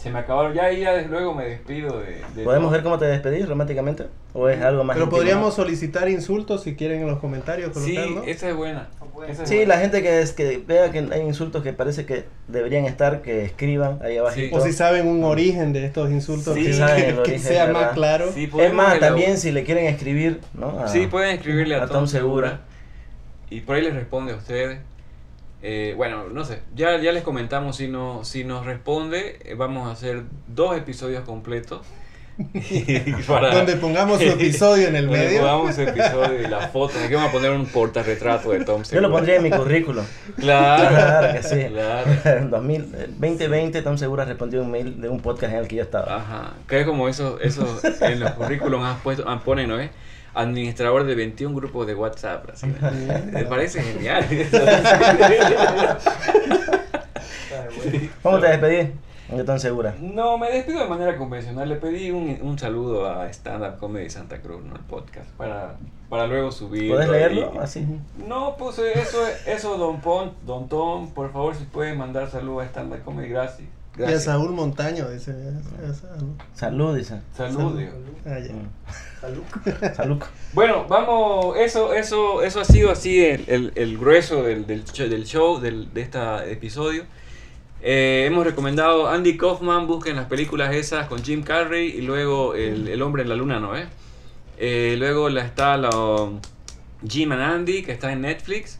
[0.02, 2.20] Se me acabaron ya y ya desde luego me despido de...
[2.34, 2.70] de ¿Podemos todo.
[2.72, 4.06] ver cómo te despedís románticamente?
[4.34, 5.18] ¿O es algo más Pero íntimo?
[5.18, 8.22] podríamos solicitar insultos si quieren en los comentarios Sí, colocar, ¿no?
[8.30, 8.88] esa es buena.
[9.28, 9.74] esa es Sí, buena.
[9.76, 13.44] la gente que, es, que vea que hay insultos que parece que deberían estar, que
[13.44, 14.56] escriban ahí abajito.
[14.56, 17.38] O si saben un origen de estos insultos Sí, que, saben el que- que origen,
[17.40, 17.80] sea ¿verdad?
[17.82, 18.32] más claro.
[18.32, 20.80] Sí, Es más, también si le quieren escribir, ¿no?
[20.80, 22.48] A- Sí, pueden escribirle a, a Tom, Tom Segura.
[22.48, 22.60] Segura.
[23.50, 24.80] Y por ahí les responde a ustedes.
[25.62, 29.88] Eh, bueno, no sé, ya, ya les comentamos, si, no, si nos responde, eh, vamos
[29.88, 31.82] a hacer dos episodios completos.
[33.28, 35.40] para, Donde pongamos su episodio en el donde medio.
[35.42, 36.94] pongamos su episodio y la foto.
[37.04, 39.08] Aquí vamos a poner un portarretrato de Tom Yo Segura.
[39.08, 40.04] lo pondría en mi currículum.
[40.38, 41.64] Claro, Claro que sí.
[41.68, 42.10] claro.
[42.38, 45.76] En 2000, eh, 2020, Tom Segura respondió un mail de un podcast en el que
[45.76, 46.16] yo estaba.
[46.16, 49.90] Ajá, que es como eso, eso en los currículums han puesto, han ponen, ¿no es?
[50.34, 52.46] Administrador de 21 grupos de WhatsApp.
[53.32, 54.26] Me parece genial.
[58.22, 58.88] ¿Cómo te despedís
[59.30, 59.94] de Tom Segura?
[60.00, 61.68] No, me despido de manera convencional.
[61.68, 64.74] Le pedí un, un saludo a Stand Up Comedy Santa Cruz, ¿no?
[64.74, 65.76] El podcast, para,
[66.08, 66.90] para luego subir.
[66.90, 67.60] ¿Podés leerlo?
[67.60, 67.86] Así.
[68.26, 72.66] No, pues eso, eso, don Pon, don Tom, por favor, si puede mandar saludos a
[72.66, 73.68] Stand Up Comedy, gracias.
[73.98, 74.24] Y a Gracias.
[74.24, 75.34] Saúl Montaño, dice.
[76.54, 77.20] Salud, dice.
[77.36, 77.78] Salud.
[77.78, 77.92] digo.
[78.24, 78.52] Ah, ya.
[78.52, 79.94] Mm.
[79.96, 80.22] Salud.
[80.52, 85.08] Bueno, vamos, eso, eso, eso ha sido así el, el- el grueso del, del show,
[85.08, 86.18] del, show del- de este
[86.52, 87.04] episodio.
[87.82, 92.88] Eh, hemos recomendado Andy Kaufman, busquen las películas esas con Jim Carrey y luego El,
[92.88, 93.76] El Hombre en la Luna, ¿no?
[93.76, 93.86] Eh?
[94.58, 96.40] Eh, luego la, está la, um,
[97.06, 98.78] Jim and Andy, que está en Netflix,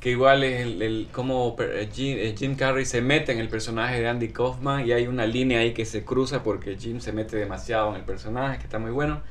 [0.00, 3.48] que igual es el, el- cómo eh, Jim, eh, Jim Carrey se mete en el
[3.48, 7.12] personaje de Andy Kaufman y hay una línea ahí que se cruza porque Jim se
[7.12, 9.22] mete demasiado en el personaje, que está muy bueno.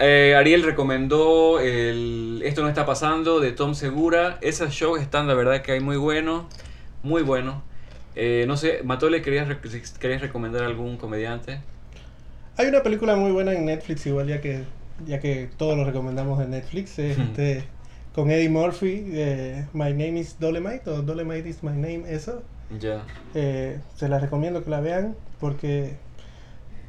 [0.00, 4.38] Eh, Ariel recomendó el Esto no está pasando de Tom Segura.
[4.42, 6.44] Esos shows están, la verdad, que hay muy buenos.
[7.02, 7.56] Muy buenos.
[8.14, 9.48] Eh, no sé, Matole, ¿querías,
[10.00, 11.60] ¿querías recomendar algún comediante?
[12.56, 14.64] Hay una película muy buena en Netflix, igual ya que
[15.06, 17.64] ya que todos lo recomendamos en Netflix, este,
[18.18, 22.42] con Eddie Murphy, eh, My Name is Dolemite, o Dolemite is My Name, eso.
[22.80, 23.04] Ya.
[23.32, 25.94] Eh, se la recomiendo que la vean porque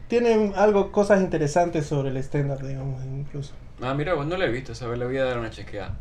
[0.07, 3.53] tienen algo, cosas interesantes sobre el stand-up, digamos, incluso.
[3.79, 4.97] Ah, mira, vos no la he visto, ¿sabes?
[4.97, 5.95] Le voy a dar una chequeada.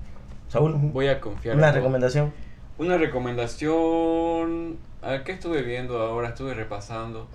[0.49, 1.53] Saúl, Voy a confiar.
[1.53, 1.77] en una vos.
[1.77, 2.33] recomendación.
[2.79, 4.79] Una recomendación.
[5.03, 6.29] A ¿qué estuve viendo ahora?
[6.31, 7.29] Estuve repasando.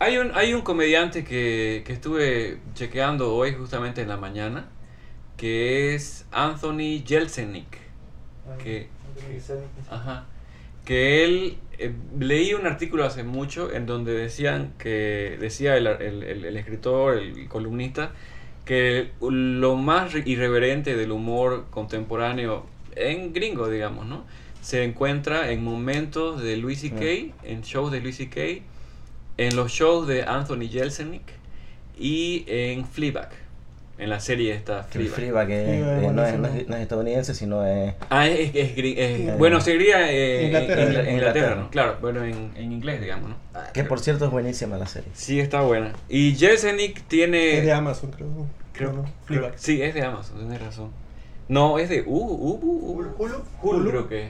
[0.00, 4.68] Hay un, hay un comediante que, que estuve chequeando hoy, justamente en la mañana,
[5.38, 7.78] que es Anthony Jelsenik.
[8.62, 8.88] Que,
[9.90, 10.26] ajá,
[10.84, 11.56] que él.
[11.78, 15.36] eh, leí un artículo hace mucho en donde decían que.
[15.40, 18.10] Decía el, el- el- el escritor, el columnista,
[18.64, 22.66] que lo más irreverente del humor contemporáneo
[22.96, 24.24] en gringo, digamos, ¿no?
[24.60, 28.64] Se encuentra en momentos de Louis C.K., en shows de Louis C.K.,
[29.36, 31.22] en los shows de Anthony Jelsenik
[31.96, 33.30] y en Fleabag,
[33.98, 35.14] en la serie esta El Fleabag.
[35.14, 37.94] Fleabag, que no, es, no es- no es estadounidense, sino es...
[38.10, 40.82] Ah, es, es Eh, bueno, sería eh, Inglaterra.
[40.82, 41.54] en- en Inglaterra, Inglaterra.
[41.56, 41.70] ¿no?
[41.70, 43.36] Claro, bueno, en, en inglés, digamos, ¿no?
[43.72, 45.10] Que por cierto es buenísima la serie.
[45.14, 45.92] Sí, está buena.
[46.08, 47.58] Y Jelsenik tiene...
[47.58, 48.28] es de Amazon, creo.
[48.72, 49.04] Creo, ¿no?
[49.26, 50.90] creo- sí, es de Amazon, tienes razón.
[51.48, 53.08] No, es de uh, uh, uh, Hulu.
[53.18, 53.90] Hulu, Hulu.
[53.90, 54.28] creo que.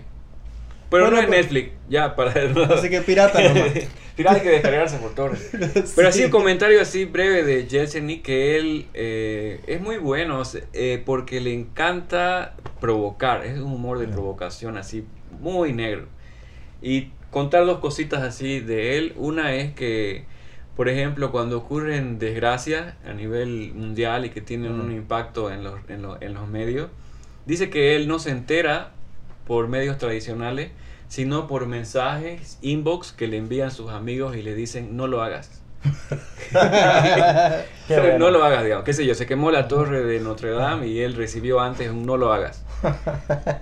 [0.91, 2.33] Pero Bueno, no es pues- Netflix, ya para
[2.75, 3.73] Así que pirata nomás.
[4.17, 5.51] Pirata hay que descargarse por torres.
[5.97, 11.01] Pero así un comentario así breve de Jelsenik que él eh, es muy bueno eh,
[11.07, 15.05] porque le encanta provocar, es un humor de provocación así
[15.41, 16.07] muy negro.
[16.83, 20.25] Y contar dos cositas así de él, una es que
[20.79, 25.75] por ejemplo, cuando ocurren desgracias a nivel mundial y que tienen un impacto en los,
[25.89, 26.89] en, los, en los medios,
[27.47, 28.93] dice que él no se entera
[29.49, 30.71] por medios tradicionales,
[31.09, 35.51] sino por mensajes, inbox que le envían sus amigos y le dicen no lo hagas.
[36.51, 36.55] Qué
[37.89, 38.19] Pero bueno.
[38.19, 38.85] No lo hagas, digamos.
[38.85, 42.07] Qué sé yo, se quemó la torre de Notre Dame y él recibió antes un
[42.07, 42.65] no lo hagas.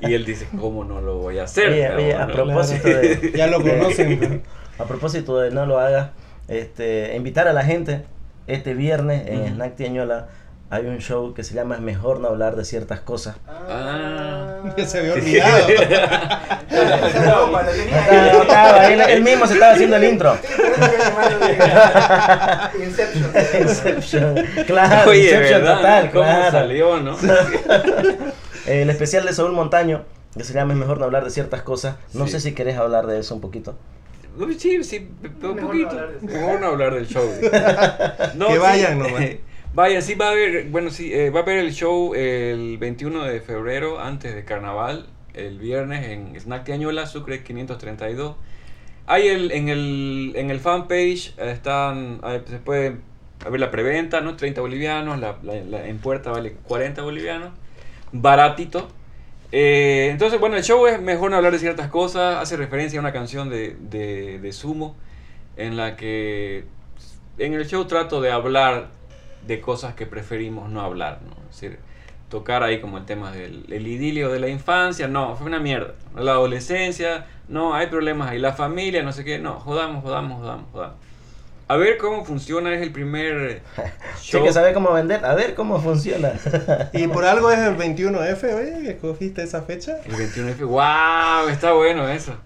[0.00, 1.70] Y él dice, ¿cómo no lo voy a hacer?
[1.70, 3.32] Oye, Pero oye, a propósito de...
[3.36, 4.42] Ya lo de- conocen.
[4.78, 6.10] A propósito de no lo hagas,
[6.48, 8.02] este, invitar a la gente,
[8.46, 9.54] este viernes en Ujú.
[9.54, 10.28] Snack Tiañola
[10.70, 13.36] hay un show que se llama Mejor no hablar de ciertas cosas.
[13.48, 14.56] Ah.
[14.76, 15.66] Ya se había olvidado.
[17.26, 20.36] No, cuando tenía Estaba- él, él mismo se estaba haciendo el intro.
[20.36, 20.52] Sí,
[22.82, 23.32] Inception.
[23.60, 24.34] Inception.
[24.66, 25.76] Claro, Oye, Inception ¿verdad?
[25.76, 26.50] total, ¿Cómo claro.
[26.50, 27.16] salió, no?
[28.66, 30.04] El especial de Saúl Montaño,
[30.36, 31.96] que se llama Es mejor no hablar de ciertas cosas.
[32.12, 32.32] No Sí.
[32.32, 33.76] sé si querés hablar de eso un poquito.
[34.58, 35.88] Sí, sí, un Mejor no poquito.
[35.90, 36.38] hablar de eso.
[36.38, 37.24] Mejor no hablar del show.
[38.34, 38.58] No, Que sí.
[38.58, 39.22] vayan nomás.
[39.76, 43.24] Vayan, sí va a haber, bueno, sí, eh, va a haber el show el 21
[43.24, 45.04] de febrero, antes de carnaval,
[45.34, 48.36] el viernes en Snack Tiañola, Sucre 532.
[49.06, 52.96] Hay el, en el, en el fanpage, están, se puede
[53.50, 54.34] ver la preventa, ¿no?
[54.34, 57.50] 30 bolivianos, en puerta vale 40 bolivianos,
[58.12, 58.88] baratito.
[59.52, 63.02] Eh, entonces, bueno, el show es mejor no hablar de ciertas cosas, hace referencia a
[63.02, 64.96] una canción de, de, de Sumo,
[65.58, 66.64] en la que
[67.36, 68.96] en el show trato de hablar
[69.46, 71.32] de cosas que preferimos no hablar, ¿no?
[71.50, 71.78] Es decir,
[72.28, 75.94] tocar ahí como el tema del el idilio de la infancia, no, fue una mierda.
[76.16, 78.38] La adolescencia, no, hay problemas ahí.
[78.38, 80.96] La familia, no sé qué, no, jodamos, jodamos, jodamos, jodamos.
[81.68, 83.60] A ver cómo funciona, es el primer
[84.20, 84.44] Sí show.
[84.44, 86.32] que sabe cómo vender, a ver cómo funciona.
[86.92, 89.98] Y por algo es el 21F, oye, que escogiste esa fecha.
[90.04, 92.36] El 21F, wow, está bueno eso.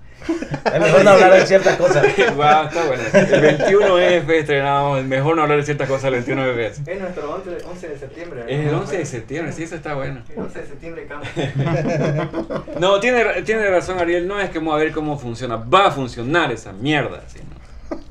[0.64, 2.04] Es mejor no hablar de ciertas cosas.
[2.36, 3.02] wow, está bueno.
[3.12, 6.58] El 21F estrenamos, mejor no hablar de ciertas cosas el 21F.
[6.86, 8.44] Es nuestro 11, 11 de septiembre.
[8.48, 8.80] Es el ¿no?
[8.80, 10.22] 11 de septiembre, sí, eso está bueno.
[10.28, 12.30] El 11 de septiembre cambia.
[12.80, 15.90] No, tiene, tiene razón Ariel, no es que vamos a ver cómo funciona, va a
[15.90, 17.22] funcionar esa mierda.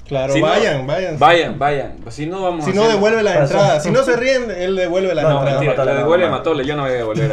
[0.09, 1.19] Claro, Si no- vayan, vayan.
[1.19, 1.93] vayan, vayan.
[2.09, 3.83] Si no, vamos Si a no, devuelve las entradas.
[3.83, 5.61] Si no se ríen, él devuelve las No, No, entradas.
[5.61, 6.31] mentira, la no, devuelve no.
[6.31, 7.31] Matole, yo no voy a devolver.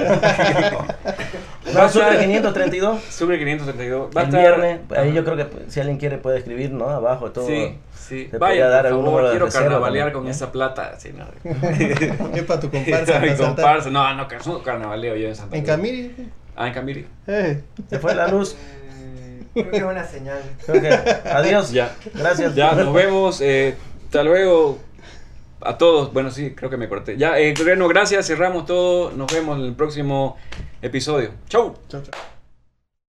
[1.77, 3.03] Va a Sucre estar- 532.
[3.11, 4.11] Sucre 532.
[4.17, 6.71] Va a El estar- viernes, ahí yo creo que pues, si alguien quiere puede escribir,
[6.71, 6.89] ¿no?
[6.91, 7.47] Abajo todo.
[7.47, 8.29] Sí, sí.
[8.31, 10.31] Te Vaya, dar algún favor, quiero reserva carnavalear con ¿eh?
[10.31, 10.95] esa plata.
[10.99, 11.25] Sí, no.
[12.35, 13.19] Es para tu comparsa.
[13.21, 13.91] Mi comparsa.
[13.91, 15.65] No, no, que no carnavaleo yo en Santa En.
[15.65, 16.15] Camiri.
[16.55, 17.07] Ah, en Camiri.
[17.27, 17.63] Eh.
[17.91, 18.57] Se fue la luz.
[19.57, 20.39] Creo que es una señal.
[21.25, 21.71] Adiós.
[21.73, 21.95] Ya.
[22.15, 22.55] Gracias.
[22.55, 23.41] Ya, nos vemos.
[23.41, 24.79] eh, hasta luego.
[25.63, 26.13] A todos.
[26.13, 27.17] Bueno, sí, creo que me corté.
[27.17, 28.27] Ya, eh, bueno, gracias.
[28.27, 29.11] Cerramos todo.
[29.13, 30.37] Nos vemos en el próximo
[30.83, 31.31] episodio.
[31.49, 31.75] Chau.
[31.89, 32.36] Chau, chau.